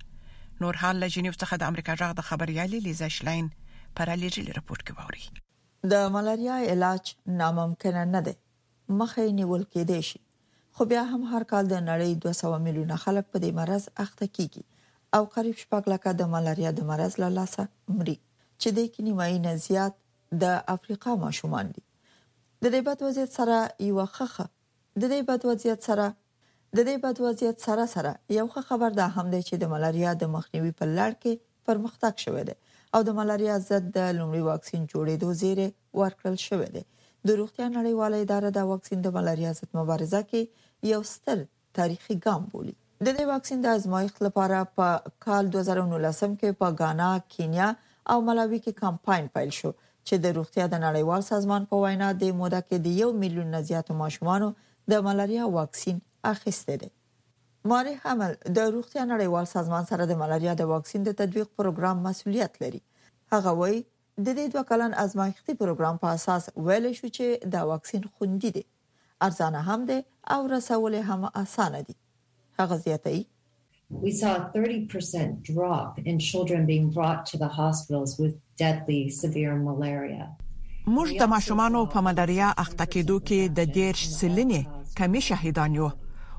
نور 0.65 0.75
حال 0.83 0.97
له 1.03 1.09
جنیو 1.15 1.37
څخه 1.43 1.55
د 1.63 1.71
امریکا 1.71 1.95
جغ 2.03 2.11
د 2.19 2.29
خبريالي 2.33 2.81
لیزا 2.89 3.09
شلاین 3.19 3.51
پرالیجلی 4.01 4.57
رپورت 4.59 4.83
کې 4.89 4.99
ووري 4.99 5.47
د 5.95 6.11
ملاریا 6.19 6.59
علاج 6.75 7.15
ناممکن 7.43 8.03
نه 8.15 8.25
دی 8.29 8.37
مخې 8.37 9.41
نیول 9.41 9.63
کېدې 9.71 10.11
شي 10.11 10.25
خو 10.79 10.89
بیا 10.95 11.05
هم 11.15 11.31
هر 11.35 11.47
کال 11.55 11.71
د 11.75 11.87
نړۍ 11.91 12.21
200 12.29 12.67
میلیونه 12.69 13.01
خلک 13.07 13.31
په 13.33 13.39
دې 13.47 13.61
مرز 13.63 13.89
اخته 14.07 14.31
کیږي 14.37 14.71
او 15.19 15.25
قریب 15.37 15.65
شپږ 15.67 15.95
لکه 15.97 16.19
د 16.23 16.33
ملاریا 16.37 16.75
د 16.81 16.91
مرز 16.95 17.21
له 17.25 17.31
لاسه 17.41 17.69
مري 17.99 18.19
چې 18.63 18.69
د 18.77 18.85
کې 18.93 19.01
نیمایي 19.07 19.39
نه 19.47 19.55
زیات 19.67 19.95
د 20.43 20.55
افریقا 20.75 21.15
ماشومان 21.25 21.67
دي 21.75 21.83
د 21.85 22.67
دې 22.75 22.81
بد 22.89 23.03
وضعیت 23.07 23.31
سره 23.39 23.57
یو 23.89 24.07
خخه 24.17 24.47
د 25.01 25.03
دې 25.13 25.21
بد 25.31 25.43
وضعیت 25.51 25.81
سره 25.89 26.07
د 26.77 26.79
دې 26.89 26.97
بد 27.05 27.21
وضعیت 27.27 27.59
سره 27.67 27.85
سره 27.95 28.13
یو 28.39 28.47
خبر 28.69 28.91
دا 29.01 29.07
هم 29.17 29.27
دی 29.35 29.43
چې 29.49 29.55
د 29.63 29.73
ملاریا 29.75 30.11
د 30.23 30.33
مخنیوي 30.37 30.73
په 30.79 30.85
لړ 30.99 31.11
کې 31.23 31.33
پرمختګ 31.69 32.15
شوې 32.25 32.43
ده 32.49 32.55
او 32.95 33.01
د 33.09 33.19
ملاریا 33.19 33.57
ضد 33.69 33.85
د 33.97 34.01
لومړي 34.19 34.43
واکسین 34.51 34.83
جوړېدو 34.93 35.29
زیره 35.43 35.69
ورکړل 36.01 36.37
شوې 36.49 36.69
ده 36.77 36.83
د 37.29 37.39
روغتیا 37.41 37.67
نړیواله 37.77 38.17
اداره 38.25 38.51
د 38.57 38.69
واکسین 38.73 38.99
د 39.07 39.15
ملاریا 39.19 39.53
ضد 39.61 39.71
مبارزه 39.81 40.21
کې 40.31 40.91
یو 40.95 41.01
ستر 41.15 41.45
تاریخي 41.79 42.17
ګام 42.27 42.43
بولي 42.53 42.75
د 43.07 43.09
دې 43.17 43.25
واکسین 43.33 43.65
د 43.65 43.75
ازمایښت 43.79 44.19
لپاره 44.27 44.61
په 44.77 44.89
پا 45.07 45.17
کال 45.27 45.51
2019 45.57 46.37
کې 46.41 46.59
په 46.61 46.69
غانا، 46.81 47.11
کینیا 47.35 47.69
او 48.13 48.19
ملاوي 48.29 48.59
کې 48.65 48.73
کمپاین 48.83 49.25
پیل 49.39 49.51
شو 49.61 49.71
چې 50.07 50.15
د 50.27 50.37
روغتیا 50.39 50.65
د 50.73 50.77
نړیوال 50.87 51.23
سازمان 51.31 51.63
په 51.73 51.81
وینا 51.85 52.09
د 52.23 52.37
موده 52.43 52.61
کې 52.69 52.77
د 52.87 52.89
1 53.15 53.19
میلیون 53.25 53.49
نه 53.55 53.61
زیاتو 53.71 53.93
ماشومانو 54.03 54.49
د 54.93 55.03
ملاریا 55.09 55.45
واکسین 55.57 55.97
اخیسته 56.33 56.75
دي 56.85 56.91
ماری 57.73 57.93
حمل 58.05 58.33
د 58.59 58.71
روغتیا 58.77 59.03
نړیوال 59.13 59.47
سازمان 59.55 59.85
سره 59.91 60.03
د 60.11 60.21
ملاریا 60.23 60.53
د 60.61 60.71
واکسین 60.73 61.01
د 61.09 61.19
تطبیق 61.21 61.49
پروګرام 61.61 61.97
مسولیت 62.09 62.53
لري 62.65 62.81
هغه 63.35 63.51
وایي 63.61 63.81
د 63.83 64.27
دې 64.39 64.47
دوه 64.57 64.65
کلن 64.73 64.93
ازمایښتي 65.05 65.53
پروګرام 65.63 65.97
په 66.05 66.17
اساس 66.19 66.43
ویل 66.69 66.85
شو 67.01 67.09
چې 67.17 67.27
دا 67.57 67.61
واکسین 67.73 68.03
خوندي 68.15 68.51
دی 68.59 68.65
ارزانه 69.29 69.61
هم 69.71 69.81
دی 69.91 69.99
او 70.37 70.41
رسول 70.57 70.95
هم 71.11 71.23
اسانه 71.45 71.81
دی 71.91 71.95
هغه 72.61 72.77
زیاتوي 72.87 73.25
we 73.91 74.11
saw 74.11 74.37
a 74.37 74.41
30% 74.55 75.43
drop 75.45 75.99
in 76.05 76.19
children 76.19 76.67
being 76.67 76.91
brought 76.91 77.25
to 77.27 77.37
the 77.39 77.47
hospitals 77.49 78.19
with 78.19 78.35
deadly 78.59 79.09
severe 79.21 79.55
malaria. 79.69 80.27
موږ 80.95 81.09
د 81.21 81.25
ماشومانو 81.35 81.79
په 81.93 82.01
ملاریا 82.07 82.49
اخته 82.63 82.85
کېدو 82.95 83.15
کې 83.29 83.55
د 83.59 83.73
ډیر 83.77 83.97
سلنې 84.19 84.61
کمی 84.99 85.21
شهیدان 85.29 85.75
یو 85.79 85.87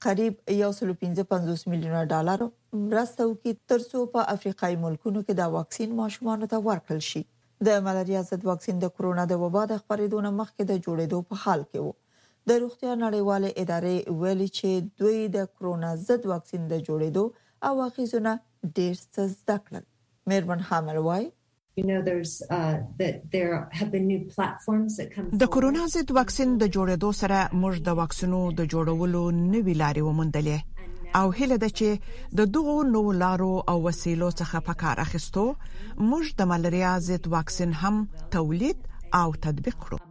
قریب 0.05 0.35
1.55 0.55 1.65
میلیون 1.73 1.97
ډالر 2.13 2.41
مرسته 2.91 3.23
وکړي 3.31 3.53
ترڅو 3.73 3.99
په 4.15 4.21
افریقای 4.35 4.75
ملکونو 4.85 5.21
کې 5.27 5.35
د 5.41 5.53
واکسین 5.57 5.91
ماشومان 6.01 6.45
ته 6.53 6.57
ورکړل 6.69 7.03
شي 7.11 7.23
د 7.69 7.81
ملاریا 7.87 8.21
ضد 8.31 8.45
واکسین 8.51 8.77
د 8.85 8.93
کرونا 8.99 9.23
د 9.31 9.41
وبا 9.45 9.63
د 9.73 9.81
خپرېدو 9.83 10.19
نه 10.27 10.31
مخکې 10.41 10.63
د 10.71 10.83
جوړېدو 10.85 11.19
په 11.29 11.35
حال 11.45 11.61
کې 11.71 11.81
وو 11.87 11.97
د 12.51 12.61
روغتیا 12.65 12.93
نړیوالې 13.05 13.51
ادارې 13.65 14.19
ویلي 14.21 14.49
چې 14.59 14.71
دوی 15.01 15.19
د 15.39 15.49
کرونا 15.55 15.91
ضد 16.11 16.23
واکسین 16.35 16.63
د 16.73 16.85
جوړېدو 16.87 17.25
او 17.71 17.75
اخیزونه 17.89 18.33
ډېر 18.77 18.95
څه 19.15 19.23
زده 19.41 19.57
کړل 19.67 19.85
مېرمن 20.33 20.61
حامل 20.71 20.99
وای 21.09 21.25
Uh, 21.79 23.09
د 25.43 25.45
کورونا 25.57 25.83
ضد 25.93 26.11
واکسین 26.17 26.55
د 26.63 26.69
جوړېدو 26.77 27.11
سره 27.19 27.43
موږ 27.63 27.77
د 27.89 27.97
واکسینو 28.01 28.41
د 28.61 28.67
جوړولو 28.73 29.21
نوې 29.43 29.79
لارې 29.83 30.03
وموندلې 30.07 30.57
او 31.19 31.27
هله 31.41 31.59
د 31.65 31.73
چې 31.81 32.25
د 32.41 32.51
دغو 32.57 32.75
نو 32.95 33.03
لارو 33.23 33.51
او 33.75 33.77
وسیلو 33.89 34.31
څخه 34.41 34.63
په 34.71 34.75
کار 34.83 34.97
اخیستو 35.05 35.45
موږ 36.09 36.25
د 36.43 36.51
ملاریا 36.55 36.93
ضد 37.11 37.31
واکسین 37.37 37.71
هم 37.85 38.03
تولید 38.39 38.79
او 39.21 39.29
تطبیق 39.47 39.77
کړو 39.85 40.03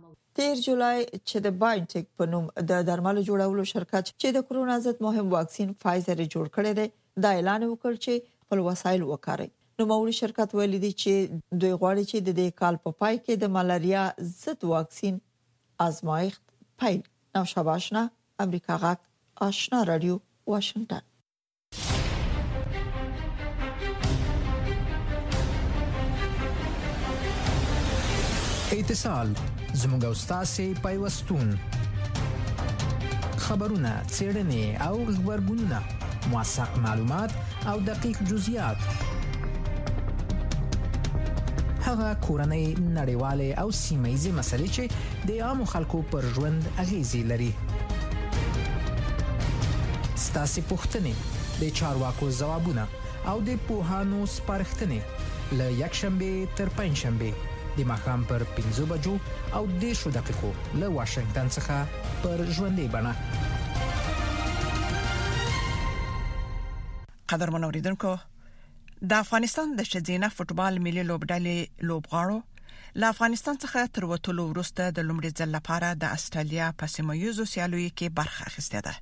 13 0.44 0.66
جولای 0.70 0.98
چې 1.30 1.38
د 1.50 1.60
بایوټیک 1.66 2.08
په 2.22 2.32
نوم 2.38 2.48
د 2.72 2.88
درملو 2.94 3.26
جوړولو 3.32 3.70
شرکت 3.74 4.14
چې 4.22 4.28
د 4.40 4.48
کورونا 4.52 4.80
ضد 4.88 5.04
مهم 5.10 5.36
واکسین 5.38 5.78
فایزر 5.86 6.24
جوړ 6.34 6.46
کړی 6.56 6.72
دی 6.82 6.88
دا 7.28 7.38
اعلان 7.40 7.62
وکړ 7.72 7.92
چې 8.08 8.34
خپل 8.48 8.68
وسایل 8.72 9.04
وکړي 9.12 9.48
نوموړي 9.82 10.14
شرکت 10.20 10.50
ویلي 10.56 10.78
دی 10.86 10.90
چې 11.02 11.12
دوی 11.62 11.74
غواړي 11.82 12.04
چې 12.12 12.18
د 12.28 12.30
دې 12.40 12.48
کال 12.60 12.76
په 12.86 12.90
پای 13.02 13.16
کې 13.26 13.34
د 13.42 13.44
ملاریا 13.56 14.04
ضد 14.44 14.60
واکسین 14.74 15.16
آزمایښت 15.88 16.44
پیل 16.84 17.02
نو 17.38 17.42
شباشنا 17.54 18.02
امریکا 18.46 18.76
غاک 18.84 19.00
آشنا 19.48 19.80
رادیو 19.90 20.16
واشنگټن 20.54 21.04
اتصال 28.80 29.30
زموږ 29.82 30.02
او 30.10 30.14
تاسو 30.32 30.66
پیوستون 30.88 31.48
خبرونه 33.46 33.92
چیرنې 34.16 34.66
او 34.88 34.96
خبرګونونه 35.16 35.80
موثق 36.34 36.72
معلومات 36.88 37.32
او 37.74 37.78
دقیق 37.92 38.18
جزئیات 38.32 38.80
هغه 41.88 42.08
کورنۍ 42.28 42.64
نړیواله 42.98 43.48
او 43.62 43.68
سیمایي 43.84 44.32
مسلې 44.40 44.70
چې 44.78 45.24
د 45.30 45.38
عامو 45.50 45.66
خلکو 45.74 46.00
پر 46.14 46.26
ژوند 46.38 46.64
اغیزې 46.84 47.22
لري 47.32 47.52
ستاسو 50.26 50.60
پوښتنې 50.72 51.14
د 51.62 51.64
چارواکو 51.82 52.26
ځوابونه 52.40 52.84
او 53.32 53.36
د 53.48 53.50
پوهانو 53.70 54.20
سپارښتنې 54.34 55.02
ل 55.60 55.62
یک 55.84 55.94
شنبه 56.04 56.30
تر 56.62 56.70
پنځ 56.82 56.94
شنبه 57.06 57.30
د 57.82 57.84
مخام 57.96 58.22
پر 58.34 58.42
15 58.62 58.92
بجو 58.94 59.16
او 59.60 59.64
د 59.82 59.84
شو 60.02 60.10
دقیقو 60.22 60.52
ل 60.80 60.82
واشنگټن 61.02 61.48
څخه 61.60 61.76
پر 62.26 62.38
ژوندې 62.56 62.86
بڼه 62.96 63.14
قدر 67.32 67.48
منوریدونکو 67.58 68.12
د 69.06 69.14
افغانستان 69.24 69.74
د 69.80 69.86
شذینه 69.92 70.28
فوتبال 70.36 70.80
ملي 70.86 71.02
لوبډلې 71.10 71.58
لوبغاړو 71.88 72.38
له 73.02 73.08
افغانستان 73.14 73.56
څخه 73.64 73.80
تر 73.98 74.06
وټولو 74.12 74.44
ورسته 74.52 74.84
د 75.00 75.06
لومړي 75.10 75.30
ځل 75.42 75.50
لپاره 75.58 75.90
د 76.04 76.16
استرالیا 76.20 76.68
په 76.80 76.86
سیمایزو 76.96 77.46
سیالوي 77.54 77.86
کې 77.98 78.16
برخه 78.20 78.42
اخیسته 78.52 78.82
ده 78.88 78.94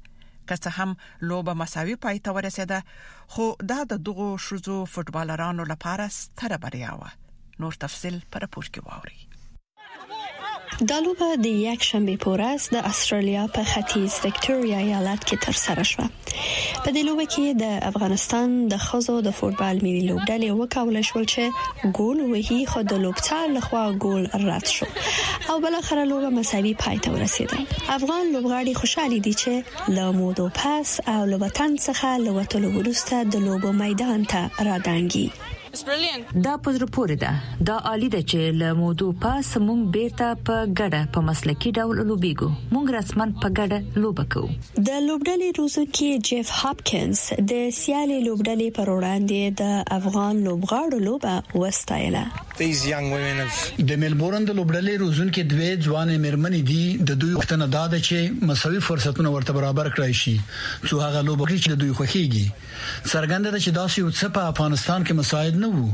که 0.49 0.55
څه 0.63 0.69
هم 0.77 0.95
لوبه 1.29 1.53
مساوي 1.61 1.95
پای 2.07 2.19
ته 2.25 2.33
ورسېده 2.35 2.79
خو 3.35 3.45
دا 3.73 3.77
د 3.93 4.01
دغو 4.09 4.27
شوزو 4.47 4.75
فوتبالرانو 4.97 5.63
لپاره 5.71 6.09
ستره 6.19 6.57
بریا 6.67 6.91
و 7.01 7.13
نور 7.65 7.79
تفصيل 7.85 8.17
پر 8.35 8.47
پوښتنه 8.57 8.85
واوري 8.89 9.24
دا 10.83 10.99
لوبه 10.99 11.35
د 11.35 11.45
یک 11.47 11.83
شنبه 11.83 12.13
په 12.23 12.27
ورځ 12.35 12.59
د 12.75 12.87
استرالیا 12.91 13.43
په 13.57 13.61
ختیځ 13.73 14.11
وکټوريا 14.25 14.79
ایالت 14.87 15.21
کې 15.27 15.37
تر 15.45 15.55
سره 15.65 15.83
شوه 15.91 16.07
په 16.83 16.89
دې 16.95 17.01
لوبه 17.09 17.25
کې 17.35 17.45
د 17.63 17.77
افغانستان 17.91 18.47
د 18.73 18.81
خزو 18.87 19.15
د 19.27 19.35
فوتبال 19.39 19.75
ملي 19.85 20.01
لوبډلې 20.09 20.49
وکول 20.59 20.95
شول 21.11 21.25
چې 21.35 21.43
ګول 22.01 22.17
وهي 22.33 22.59
خو 22.73 22.79
د 22.91 22.99
لوبڅار 23.05 23.45
لخوا 23.59 23.85
ګول 24.03 24.23
رد 24.49 24.65
شو 24.75 24.87
او 25.53 25.57
بل 25.67 25.73
اخر 25.81 25.97
لوبه 26.11 26.29
مساوي 26.41 26.73
پای 26.83 26.97
ته 27.07 27.17
ورسیده 27.17 27.59
افغان 27.97 28.23
لوبغاړي 28.33 28.73
خوشاله 28.83 29.17
دي 29.29 29.33
چې 29.45 29.53
له 29.99 30.11
مودو 30.21 30.45
پس 30.61 30.89
او 31.15 31.19
له 31.31 31.37
وطن 31.47 31.71
څخه 31.87 32.07
له 32.27 32.37
وټلو 32.37 32.69
ورسته 32.77 33.23
د 33.35 33.49
لوبو 33.49 33.71
میدان 33.83 34.25
ته 34.35 34.41
رادانګي 34.71 35.27
دا 35.83 36.55
پزره 36.57 36.87
پورې 36.95 37.15
ده 37.21 37.63
دا 37.69 37.77
عالی 37.77 38.07
ده 38.11 38.21
چې 38.31 38.53
له 38.59 38.75
مودو 38.81 39.07
پاس 39.23 39.47
مونږ 39.63 39.81
بیرته 39.95 40.27
په 40.49 40.69
ګډه 40.79 41.01
په 41.15 41.23
مسلکي 41.29 41.71
ډول 41.79 41.97
لوبيګو 42.11 42.47
مونږ 42.75 42.93
رسمن 42.97 43.33
په 43.41 43.49
ګډه 43.57 44.03
لوبکو 44.03 44.43
د 44.89 45.01
لوبډلې 45.07 45.49
روزونکي 45.59 46.07
جيف 46.29 46.53
هاپکینز 46.59 47.23
د 47.51 47.67
سیالي 47.79 48.19
لوبډلې 48.27 48.71
پر 48.79 48.93
وړاندې 48.95 49.57
د 49.63 49.97
افغان 49.97 50.41
لوبغاړو 50.47 51.03
لوبه 51.09 51.61
وستایله 51.61 52.23
د 52.59 54.01
ملبورن 54.03 54.45
د 54.47 54.57
لوبډلې 54.59 54.99
روزونکي 55.03 55.45
دوی 55.55 55.71
ځوان 55.89 56.15
مېرمنې 56.25 56.61
دي 56.71 57.09
د 57.11 57.21
دوی 57.25 57.33
وختونه 57.41 57.67
داده 57.77 58.01
چې 58.07 58.47
مساوي 58.53 58.81
فرصتونه 58.89 59.35
ورته 59.35 59.59
برابر 59.59 59.91
کړای 59.97 60.19
شي 60.23 60.35
څو 60.87 61.03
هغه 61.07 61.27
لوبغاړي 61.29 61.65
چې 61.65 61.79
دوی 61.85 61.93
خوخيږي 61.99 62.47
څرګنده 63.11 63.49
ده 63.53 63.59
چې 63.65 63.71
داسې 63.79 63.95
یو 64.03 64.09
څه 64.19 64.27
په 64.35 64.41
افغانستان 64.51 64.99
کې 65.07 65.13
مساعد 65.19 65.55
نه 65.63 65.69
وو 65.75 65.87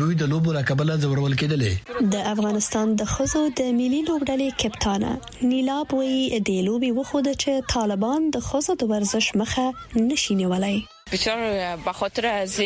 دوی 0.00 0.14
د 0.18 0.24
لوبو 0.32 0.52
راکبله 0.58 0.94
زورول 1.04 1.34
کېدلې 1.40 1.72
د 2.14 2.28
افغانستان 2.34 2.86
د 3.00 3.10
خزو 3.14 3.42
د 3.60 3.72
ملي 3.80 4.00
لوبډلې 4.08 4.48
کپټانه 4.62 5.10
نیلا 5.50 5.78
بوي 5.94 6.20
د 6.50 6.62
لوبي 6.68 6.90
وخود 7.00 7.26
چې 7.42 7.52
طالبان 7.76 8.20
د 8.38 8.46
خزو 8.48 8.72
د 8.84 8.92
ورزش 8.94 9.26
مخه 9.42 9.66
نشینولای 10.10 10.76
بسیار 11.12 11.76
به 11.76 11.92
خاطر 11.92 12.26
از 12.26 12.56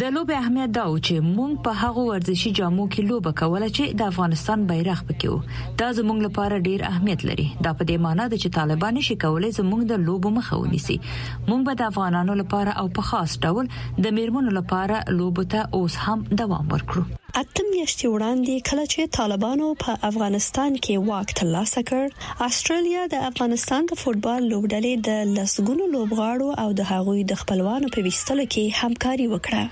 د 0.00 0.04
لوب 0.04 0.30
اهمیت 0.34 0.70
دا 0.74 0.84
و 0.92 0.98
چې 1.06 1.14
مونږ 1.36 1.52
په 1.68 1.72
هغه 1.82 2.00
ورزشي 2.10 2.50
جامو 2.58 2.84
کې 2.92 3.02
لوب 3.10 3.24
کوله 3.40 3.68
چې 3.76 3.96
د 4.00 4.10
افغانستان 4.12 4.66
بیرغ 4.70 5.00
پکې 5.10 5.28
وو 5.28 5.78
دا 5.84 5.88
زموږ 6.00 6.18
لپاره 6.26 6.58
ډیر 6.66 6.84
اهمیت 6.90 7.24
لري 7.30 7.46
دا 7.64 7.72
په 7.78 7.86
دې 7.88 7.96
معنی 8.08 8.26
ده 8.34 8.36
چې 8.42 8.54
طالبان 8.58 9.00
شي 9.08 9.16
کولای 9.24 9.50
زموږ 9.60 9.80
د 9.94 10.06
لوب 10.10 10.26
مخه 10.38 10.58
ونیسي 10.64 10.96
مونږ 11.06 11.64
به 11.70 11.78
د 11.80 11.86
افغانانو 11.92 12.36
لپاره 12.42 12.76
او 12.84 12.86
په 13.00 13.08
خاص 13.14 13.38
ډول 13.46 13.72
د 14.04 14.20
میرمنو 14.20 14.56
لپاره 14.60 15.00
لوب 15.22 15.42
ته 15.56 15.66
اوس 15.82 16.00
هم 16.06 16.26
دوام 16.42 16.72
ورکړو 16.76 17.08
اته 17.40 17.62
میاشتې 17.74 18.06
وړاندې 18.14 18.54
کله 18.68 18.82
چې 18.92 19.12
طالبانو 19.16 19.68
په 19.82 19.92
افغانستان 20.10 20.72
کې 20.84 21.02
واک 21.10 21.28
ترلاسه 21.38 21.80
کړ 21.90 22.04
استرالیا 22.48 23.02
د 23.12 23.24
افغانستان 23.30 23.82
د 23.92 24.00
فوتبال 24.02 24.40
لوبډلې 24.50 24.94
د 25.08 25.10
لسګونو 25.36 25.84
لوبغاړو 25.94 26.48
او 26.64 26.68
د 26.80 26.90
هغوی 26.92 27.20
د 27.30 27.40
خپلوانو 27.44 27.92
په 27.94 27.98
ویستلو 28.06 28.44
کې 28.54 28.74
همکاري 28.80 29.26
وکړه 29.30 29.64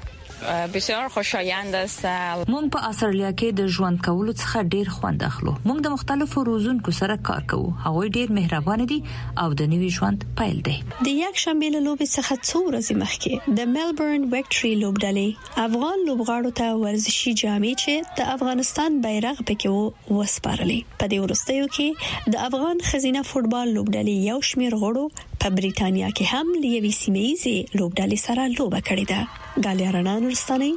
بسیار 0.75 1.09
خوشایند 1.09 1.75
است 1.75 2.05
مونږ 2.51 2.67
په 2.77 2.89
استرالیا 2.89 3.31
کې 3.41 3.49
د 3.61 3.67
ژوند 3.77 3.99
کولو 4.07 4.33
څخه 4.43 4.63
ډیر 4.75 4.89
خوند 4.97 5.25
اخلو 5.29 5.53
مونږ 5.69 5.79
د 5.87 5.95
مختلفو 5.95 6.45
روزونکو 6.49 6.95
سره 7.01 7.17
کار 7.29 7.43
کوو 7.53 7.67
هغه 7.87 8.05
ډیر 8.19 8.33
مهربان 8.39 8.85
دي 8.93 8.99
او 9.45 9.49
د 9.61 9.71
نوي 9.73 9.91
ژوند 9.97 10.25
پیل 10.41 10.63
دی 10.69 10.77
د 10.93 11.11
یک 11.23 11.43
شنبه 11.45 11.71
له 11.75 11.83
لوبي 11.89 12.07
څخه 12.17 12.35
څو 12.49 12.59
ورځې 12.69 12.95
مخکې 13.03 13.59
د 13.59 13.69
ملبورن 13.75 14.25
وکټري 14.35 14.73
لوبډلې 14.85 15.67
افغان 15.67 16.07
لوبغاړو 16.09 16.53
ته 16.63 16.79
ورزشي 16.85 17.35
جامې 17.43 17.85
چې 17.85 18.17
د 18.23 18.33
افغانستان 18.37 18.99
بیرغ 19.09 19.43
پکې 19.43 19.77
وو 19.77 20.21
وسپارلې 20.21 20.97
په 21.01 21.05
دې 21.13 21.19
ورستیو 21.27 21.69
کې 21.75 22.35
د 22.37 22.47
افغان 22.49 22.83
خزینه 22.93 23.27
فوتبال 23.35 23.77
لوبډلې 23.77 24.33
یو 24.33 24.39
شمیر 24.53 24.81
غړو 24.87 25.29
په 25.45 25.55
بریتانیا 25.61 26.11
کې 26.17 26.35
هم 26.35 26.59
لوي 26.67 26.95
سیمې 27.03 27.79
لوبډلې 27.79 28.19
سره 28.27 28.49
لوبه 28.59 28.81
کړې 28.91 29.09
ده 29.15 29.40
ګالیا 29.65 29.91
رڼا 29.93 30.15
نورستاني 30.23 30.71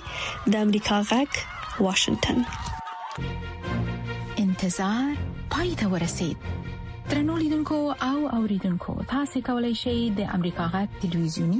د 0.51 0.55
امریکا 0.65 0.97
غک 1.09 1.31
واشنگتن 1.85 2.39
انتظار 4.43 5.11
پای 5.55 5.73
ته 5.81 5.85
ورسید 5.93 6.37
ترنولیدونکو 7.11 7.77
او 8.07 8.17
اوریدونکو 8.37 8.91
تاسو 9.11 9.41
کولی 9.49 9.71
شئ 9.81 9.97
د 10.21 10.31
امریکا 10.37 10.65
غک 10.73 10.89
ټلویزیونی 11.03 11.59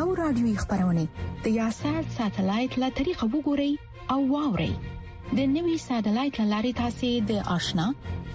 او 0.00 0.14
رادیوي 0.18 0.52
خبرونه 0.64 1.06
د 1.46 1.48
یاسات 1.60 2.06
ساتلایت 2.18 2.72
له 2.84 2.88
طریقو 3.00 3.26
وګورئ 3.34 3.72
او 4.16 4.20
واورئ 4.34 4.72
د 5.36 5.38
نوي 5.56 5.78
ساتلایت 5.88 6.40
لارې 6.40 6.72
تاسو 6.82 7.10
د 7.32 7.42
آشنا 7.56 7.88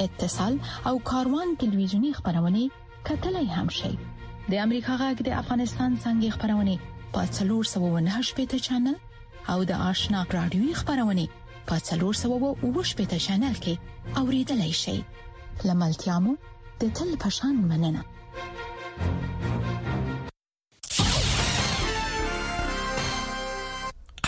اتصال 0.07 0.53
او 0.91 0.97
کاروان 1.13 1.47
ټلویزیونی 1.61 2.11
خبرونه 2.17 2.61
کتلای 3.11 3.47
هم 3.59 3.69
شئ 3.79 3.93
د 4.49 4.53
امریکا 4.67 4.97
غک 5.05 5.17
د 5.31 5.39
افغانستان 5.43 5.89
څنګه 6.03 6.29
خبرونه 6.39 6.75
په 7.15 7.23
399 7.25 8.67
چنل 8.67 8.95
او 9.51 9.57
د 9.69 9.71
آشنا 9.89 10.19
رادیوي 10.35 10.71
خبرونه 10.79 11.25
په 11.67 11.75
399 11.89 13.21
چنل 13.27 13.55
کې 13.63 13.73
اوریدلای 14.21 14.73
شئ 14.83 14.97
لملتيامو 15.67 16.33
د 16.81 16.83
تل 16.97 17.09
پشان 17.25 17.55
مننه 17.69 18.01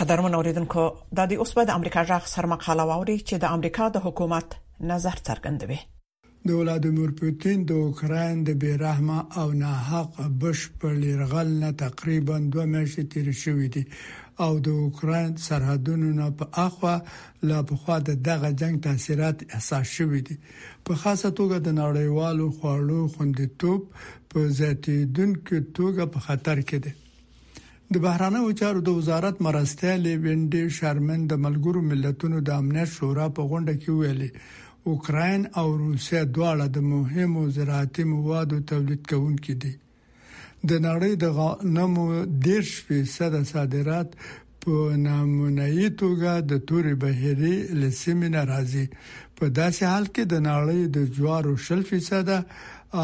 قدرمن 0.00 0.34
اوریدونکو 0.38 0.82
د 1.16 1.20
دې 1.30 1.36
اوس 1.40 1.52
په 1.56 1.68
د 1.68 1.70
امریکا 1.78 2.02
ځخ 2.10 2.22
سرمقاله 2.34 2.82
ووري 2.90 3.18
چې 3.28 3.34
د 3.44 3.54
امریکا 3.58 3.84
د 3.94 4.08
حکومت 4.08 4.58
نظر 4.92 5.16
څرګندوي 5.30 5.80
د 6.48 6.52
ولادیمیر 6.60 7.10
پوتین 7.20 7.64
د 7.70 7.80
اوکرين 7.86 8.38
د 8.48 8.52
بیرحمه 8.60 9.16
او 9.40 9.46
ناحق 9.62 10.20
بشپړ 10.42 10.92
لرغل 11.06 11.48
نه 11.64 11.70
تقریبا 11.80 12.36
2 12.54 12.62
میاشتې 12.74 13.08
تیر 13.14 13.26
شوې 13.40 13.66
دي 13.74 13.82
او 14.44 14.52
د 14.68 14.78
اوکرين 14.84 15.34
سرحدونو 15.46 16.12
نه 16.20 16.28
په 16.42 16.62
اخوا 16.62 16.92
لا 17.50 17.58
په 17.72 17.80
خوا 17.82 17.96
د 18.10 18.16
دغه 18.28 18.50
جنگ 18.62 18.78
تاثیرات 18.86 19.42
احساس 19.58 19.92
شوې 19.96 20.20
دي 20.28 20.36
په 20.90 21.00
خاصه 21.02 21.30
توګه 21.40 21.58
د 21.66 21.76
نړیوالو 21.82 22.46
خوړو 22.60 23.00
خوندیتوب 23.16 23.84
په 24.30 24.44
زیاتیدونکو 24.60 25.60
توګه 25.80 26.06
په 26.14 26.26
خطر 26.28 26.62
کې 26.70 26.78
دي 26.86 27.92
د 27.96 28.04
بهرانه 28.06 28.42
چارو 28.62 28.86
د 28.88 28.96
وزارت 29.02 29.44
مرستیالې 29.48 30.24
وینډي 30.24 30.64
شرمن 30.80 31.28
د 31.34 31.44
ملګرو 31.48 31.84
ملتونو 31.92 32.42
د 32.50 32.58
امنیت 32.64 32.92
شورا 32.98 33.28
په 33.40 33.46
غونډه 33.52 33.84
کې 33.84 33.98
ویلي 33.98 34.30
اوکراین 34.86 35.42
او 35.60 35.66
روسیا 35.76 36.22
دواړه 36.34 36.66
د 36.74 36.78
مهمو 36.92 37.42
زراعتي 37.56 38.04
موادو 38.14 38.58
تولید 38.72 39.02
کوونکي 39.12 39.54
دي 39.62 39.72
د 40.68 40.72
نړۍ 40.88 41.12
د 41.22 41.24
غنمو 41.38 42.06
10% 42.46 43.42
صادرات 43.54 44.08
په 44.62 44.72
نمونهي 45.06 45.88
توګه 46.02 46.30
د 46.50 46.52
توري 46.68 46.94
بهيري 47.02 47.56
لسیمه 47.80 48.28
ناراضي 48.36 48.86
په 49.36 49.44
داسې 49.58 49.82
حال 49.90 50.06
کې 50.14 50.24
د 50.32 50.36
نړۍ 50.50 50.80
د 50.96 50.98
جوارو 51.16 51.52
10% 51.56 52.34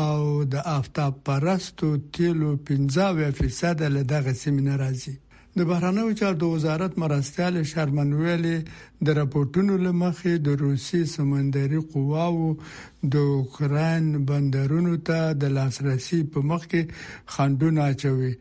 او 0.03 0.19
د 0.53 0.57
افتاب 0.79 1.13
پرستو 1.27 1.89
تیلو 2.15 2.51
15% 2.71 3.95
له 3.97 4.03
دغه 4.13 4.33
سیمه 4.43 4.63
ناراضي 4.71 5.15
د 5.59 5.63
بهرانه 5.71 6.05
چارو 6.19 6.37
د 6.39 6.43
وزارت 6.53 6.95
مرستيال 7.01 7.55
شرمنویل 7.73 8.47
د 8.47 9.09
راپورټونو 9.19 9.75
لمخې 9.85 10.33
د 10.47 10.57
روسي 10.63 11.03
سمندري 11.15 11.83
قواو 11.93 12.49
د 13.15 13.29
اوکران 13.35 14.05
بندرونو 14.31 14.95
ته 15.11 15.19
د 15.45 15.55
لاسرسي 15.59 16.21
په 16.37 16.41
مخ 16.51 16.67
کې 16.73 16.83
خندونه 17.37 17.81
اچوي 17.91 18.33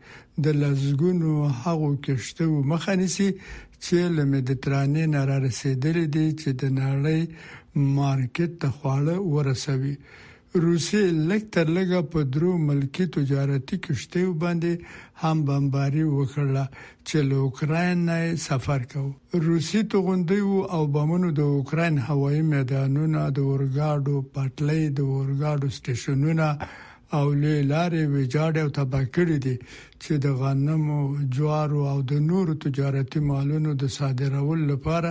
د 0.48 0.58
لزګونو 0.64 1.32
هغو 1.62 1.90
کشته 2.08 2.44
مخه 2.72 2.94
نيسي 3.04 3.30
چې 3.84 3.98
له 4.16 4.22
مدترانه 4.32 5.02
نه 5.14 5.20
را 5.30 5.38
رسیدلې 5.46 6.06
دي 6.18 6.26
چې 6.40 6.48
د 6.64 6.76
نړۍ 6.80 7.20
مارکیټ 8.00 8.52
ته 8.64 8.68
خواړه 8.76 9.14
ورسوي 9.36 9.94
روسي 10.62 11.02
لک 11.28 11.42
تر 11.54 11.66
لګه 11.76 12.00
په 12.10 12.20
درو 12.34 12.50
ملکی 12.66 13.04
تجارتي 13.14 13.76
کشتیو 13.86 14.32
باندې 14.42 15.22
هم 15.22 15.40
بمباری 15.46 16.02
وکړه 16.10 16.60
چې 17.08 17.18
له 17.30 17.36
اوکرين 17.44 18.04
نه 18.08 18.36
سفر 18.44 18.84
کوي 18.92 19.40
روسي 19.46 19.80
توغندي 19.94 20.36
او 20.76 20.82
بمونو 20.96 21.30
د 21.38 21.50
اوکرين 21.54 21.98
هوایي 22.10 22.42
میدانونو 22.52 23.22
د 23.38 23.48
ورګاډو 23.48 24.16
پټلې 24.36 24.80
د 24.98 25.08
ورګاډو 25.14 25.68
سټیشنونو 25.78 26.48
او 27.18 27.24
له 27.40 27.54
لارې 27.72 28.02
ویجاړ 28.12 28.52
او 28.62 28.68
تباه 28.78 29.04
کړی 29.16 29.38
دي 29.48 29.56
چې 30.02 30.12
د 30.28 30.36
غنمو 30.44 31.00
جوارو 31.38 31.80
او 31.94 31.98
د 32.14 32.22
نورو 32.28 32.54
تجارتي 32.66 33.20
مالونو 33.32 33.74
د 33.84 33.92
صادرولو 33.96 34.64
لپاره 34.72 35.10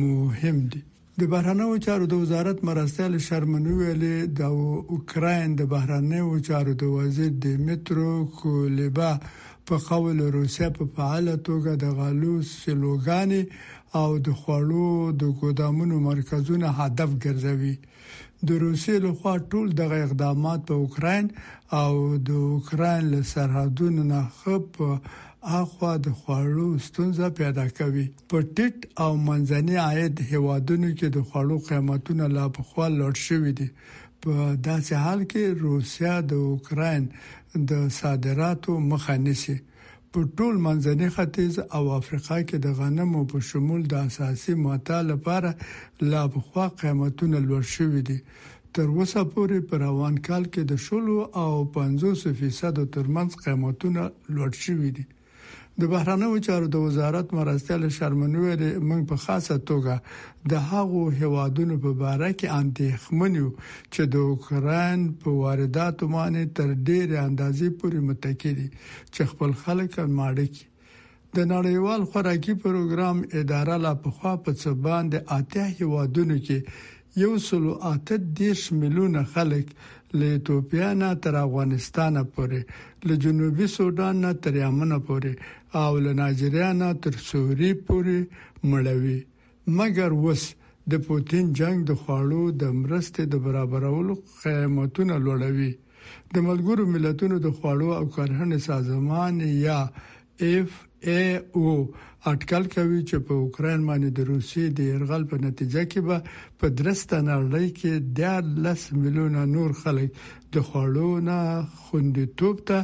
مهم 0.00 0.58
دي 0.74 0.80
د 1.22 1.26
بهرنیو 1.32 1.76
چارو 1.84 2.04
د 2.10 2.20
وزارت 2.22 2.58
مرستیال 2.66 3.14
شرمنو 3.28 3.72
ویلې 3.76 4.18
د 4.40 4.50
اوکرين 4.96 5.54
د 5.60 5.64
بهرنیو 5.72 6.28
چارو 6.48 6.74
د 6.82 6.92
وزیر 6.98 7.32
د 7.46 7.62
مترو 7.68 8.12
کولیبا 8.42 9.08
په 9.70 9.76
قول 9.88 10.20
روسیا 10.38 10.68
په 10.76 10.84
فعال 10.98 11.32
توګه 11.48 11.72
د 11.84 11.96
غالو 11.98 12.34
سلوګانی 12.52 13.42
او 14.02 14.10
د 14.26 14.28
خوړو 14.42 14.90
د 15.20 15.22
ګودامونو 15.40 15.98
مرکزونه 16.08 16.72
هدف 16.82 17.10
ګرځوي 17.24 17.74
د 18.48 18.50
روسیې 18.64 18.96
لخوا 19.08 19.34
ټول 19.52 19.66
دغه 19.82 19.98
اقدامات 20.06 20.60
په 20.68 20.74
اوکرين 20.84 21.24
او 21.80 21.94
د 22.28 22.30
اوکرين 22.50 23.02
له 23.14 23.20
سرحدونو 23.34 24.04
نه 24.12 24.20
خپ 24.38 24.82
اخوا 25.42 25.96
د 26.04 26.08
خوړو 26.20 26.78
ستونزه 26.86 27.28
پیدا 27.40 27.66
کوي 27.78 28.06
په 28.30 28.38
ټیټ 28.56 28.76
او 29.02 29.10
منځني 29.16 29.76
عاید 29.76 30.20
هیوادونو 30.30 30.88
کې 30.98 31.08
د 31.16 31.18
خوړو 31.30 31.58
قیمتونه 31.68 32.26
لا 32.36 32.46
په 32.56 32.62
خوا 32.68 32.86
لوړ 32.98 33.14
شوې 33.26 33.52
دي 33.58 33.68
په 34.22 34.32
داسې 34.68 34.94
حال 35.04 35.20
کې 35.32 35.44
روسیا 35.66 36.14
د 36.30 36.32
اوکرين 36.50 37.02
د 37.72 37.86
صادراتو 37.98 38.72
مخه 38.90 39.16
نیسي 39.26 39.54
په 40.12 40.20
ټول 40.36 40.54
منځني 40.66 41.08
ختیځ 41.14 41.54
او 41.76 41.84
افریقا 41.98 42.38
کې 42.48 42.56
د 42.64 42.74
غنمو 42.78 43.22
په 43.34 43.38
شمول 43.50 43.82
د 43.92 43.94
اساسي 44.08 44.54
ماده 44.64 44.98
لپاره 45.10 45.50
لا 46.12 46.22
په 46.32 46.38
خوا 46.46 46.66
قیمتونه 46.80 47.36
لوړ 47.48 47.62
شوې 47.76 48.00
دي 48.08 48.18
تر 48.74 48.86
اوسه 48.96 49.20
پورې 49.36 49.56
په 49.68 49.74
روان 49.86 50.18
کال 50.30 50.42
کې 50.42 50.62
د 50.64 50.82
شلو 50.86 51.18
او 51.44 51.52
50 51.78 52.34
فیصد 52.40 52.76
ترمنځ 52.96 53.30
قیمتونه 53.46 54.00
لوړ 54.34 54.50
شوې 54.64 54.90
دي 54.98 55.04
د 55.80 55.86
بهرانه 55.90 56.28
چارو 56.46 56.66
د 56.74 56.80
وزارت 56.84 57.32
مرستيال 57.38 57.82
شرمنوي 57.96 58.54
موږ 58.88 59.02
په 59.10 59.16
خاصه 59.24 59.56
توګه 59.70 60.48
د 60.52 60.62
هغو 60.70 61.02
هوادونو 61.20 61.76
په 61.84 61.90
اړه 62.14 62.30
کې 62.38 62.54
اندېخمنو 62.60 63.44
چې 63.58 64.08
د 64.14 64.24
اوکران 64.30 65.04
په 65.20 65.36
وارداتو 65.42 66.08
باندې 66.14 66.52
تر 66.58 66.68
ډېره 66.88 67.16
اندازې 67.28 67.68
پورې 67.82 68.02
متکی 68.08 68.52
دي 68.58 68.66
چې 69.14 69.30
خپل 69.32 69.54
خلک 69.62 69.98
ماړه 70.16 70.46
کی 70.56 70.66
د 71.36 71.48
نړیوال 71.54 72.08
خوراکي 72.10 72.54
پروګرام 72.64 73.24
اداره 73.42 73.78
لا 73.86 73.94
په 74.04 74.16
خوا 74.18 74.34
په 74.44 74.60
څه 74.60 74.80
باندې 74.88 75.18
اته 75.38 75.68
هوادونو 75.82 76.40
کې 76.46 77.18
یو 77.24 77.32
سلو 77.50 77.72
اته 77.92 78.16
دیش 78.40 78.60
ملیونه 78.80 79.22
خلک 79.36 79.66
له 80.16 80.26
ایتوپیا 80.34 80.88
نه 81.00 81.08
تر 81.24 81.34
افغانستان 81.46 82.14
پورې 82.36 82.62
له 83.08 83.14
جنوبي 83.24 83.66
سودان 83.78 84.16
نه 84.26 84.30
تر 84.44 84.54
یمن 84.60 84.94
پورې 85.08 85.34
او 85.82 85.90
له 86.04 86.12
نایجیریا 86.20 86.70
نه 86.80 86.88
تر 87.06 87.14
سوری 87.30 87.72
پورې 87.86 88.18
مړوي 88.70 89.18
مګر 89.78 90.12
وس 90.24 90.44
د 90.92 91.04
پوتين 91.08 91.52
جنگ 91.58 91.84
د 91.90 92.00
خواړو 92.00 92.42
د 92.62 92.74
مرستې 92.82 93.22
د 93.32 93.44
برابرولو 93.46 94.14
قیمتونه 94.42 95.14
لوړوي 95.26 95.72
د 96.34 96.46
ملګرو 96.48 96.82
ملتونو 96.94 97.36
د 97.46 97.56
خواړو 97.56 97.88
او 97.98 98.04
کرهنې 98.16 98.58
سازمان 98.70 99.34
یا 99.66 99.80
اف 100.50 100.84
ای 101.06 101.36
او 101.52 101.92
e 101.92 101.96
اټکل 102.32 102.64
کوي 102.74 103.00
چې 103.08 103.16
په 103.26 103.32
اوکرين 103.42 103.82
باندې 103.88 104.08
د 104.10 104.20
روسي 104.30 104.64
د 104.78 104.80
يرغل 104.92 105.22
په 105.32 105.36
نتیجه 105.44 105.82
کې 105.90 106.00
به 106.08 106.16
په 106.60 106.66
درسته 106.78 107.16
نړۍ 107.30 107.68
کې 107.78 107.92
د 108.18 108.20
10 108.64 108.96
میلیونه 109.02 109.42
نور 109.54 109.70
خلک 109.82 110.08
د 110.54 110.66
خوړو 110.70 111.10
نه 111.28 111.36
خوندیتوب 111.84 112.56
ته 112.70 112.78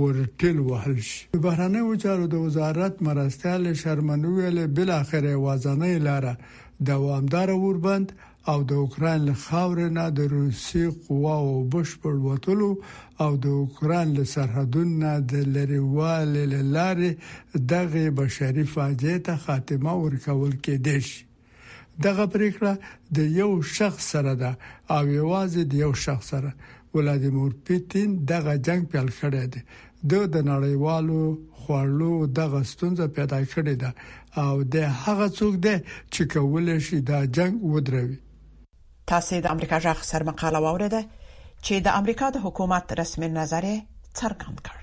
ورټل 0.00 0.56
وهل 0.70 0.96
شي 1.10 1.20
بهرانه 1.44 1.80
وچارو 1.90 2.26
د 2.34 2.46
وزارت 2.46 2.94
مرستيال 3.08 3.62
شرمنو 3.82 4.28
ویل 4.38 4.58
بل 4.78 4.90
اخر 5.02 5.24
وازنه 5.46 5.90
لاره 6.08 6.34
دوامدار 6.84 7.50
اوربند 7.50 8.12
او 8.48 8.62
د 8.62 8.72
اوکران 8.72 9.20
له 9.28 9.34
خاورې 9.46 9.88
نه 9.96 10.04
د 10.18 10.20
روسي 10.34 10.84
قواو 11.06 11.64
بشپړ 11.72 12.14
وټلو 12.26 12.70
او 13.24 13.32
د 13.44 13.46
اوکران 13.62 14.06
له 14.18 14.24
سرحدونو 14.34 15.12
د 15.32 15.34
لریوال 15.54 16.32
لارې 16.74 17.10
دغه 17.72 18.04
بشري 18.20 18.64
فاجعه 18.74 19.16
ته 19.26 19.36
خاتمه 19.44 19.92
ورکول 20.04 20.54
کېدی 20.66 20.98
شي 21.08 21.20
دغه 22.06 22.24
پریکړه 22.34 22.72
د 23.16 23.18
یو 23.40 23.50
شخص 23.76 24.04
سره 24.14 24.34
ده 24.42 24.50
او 24.96 25.02
یوازې 25.20 25.62
د 25.70 25.74
یو 25.84 25.92
شخص 26.06 26.26
سره 26.34 26.52
ولادیمیر 26.94 27.52
پوتین 27.66 28.10
دغه 28.32 28.52
جنگ 28.68 28.82
پیل 28.92 29.10
کړی 29.20 29.44
دی 29.52 29.60
د 30.08 30.12
د 30.34 30.44
نړیوالو 30.50 31.22
خوړو 31.60 32.12
دغه 32.38 32.60
ستونزه 32.72 33.04
پیدا 33.18 33.38
کړې 33.52 33.74
ده 33.82 33.90
او 34.44 34.52
د 34.74 34.88
هغه 35.04 35.26
څوک 35.38 35.54
ده 35.68 35.74
چې 36.12 36.22
کولای 36.34 36.78
شي 36.88 36.98
دا 37.10 37.18
جنگ 37.38 37.54
ودروي 37.74 38.16
تاسو 39.12 39.34
د 39.46 39.56
امریکا 39.56 39.76
ځخ 39.86 39.98
سر 40.10 40.22
مقاله 40.32 40.58
واوریده 40.66 41.02
چې 41.64 41.74
د 41.86 41.96
امریکا 42.02 42.26
د 42.36 42.46
حکومت 42.48 42.84
رسمي 43.02 43.28
نظر 43.40 43.64
څرګند 44.18 44.58
کړ 44.68 44.79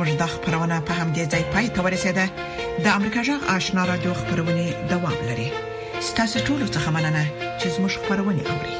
زموږ 0.00 0.14
د 0.22 0.26
خبرونه 0.34 0.76
په 0.88 0.92
همدې 1.00 1.24
ځای 1.32 1.44
پای 1.52 1.66
ته 1.74 1.80
ورسیده 1.86 2.24
د 2.84 2.86
امریکا 2.98 3.20
جغ 3.28 3.40
آشنا 3.56 3.82
رادیو 3.90 4.12
خبرونه 4.20 4.64
دوام 4.92 5.18
لري 5.28 5.48
ستاسو 6.08 6.36
ټول 6.46 6.60
څه 6.74 6.78
مننه 6.94 7.24
چې 7.60 7.66
زموږ 7.74 7.92
خبرونه 8.00 8.42
اوري 8.52 8.76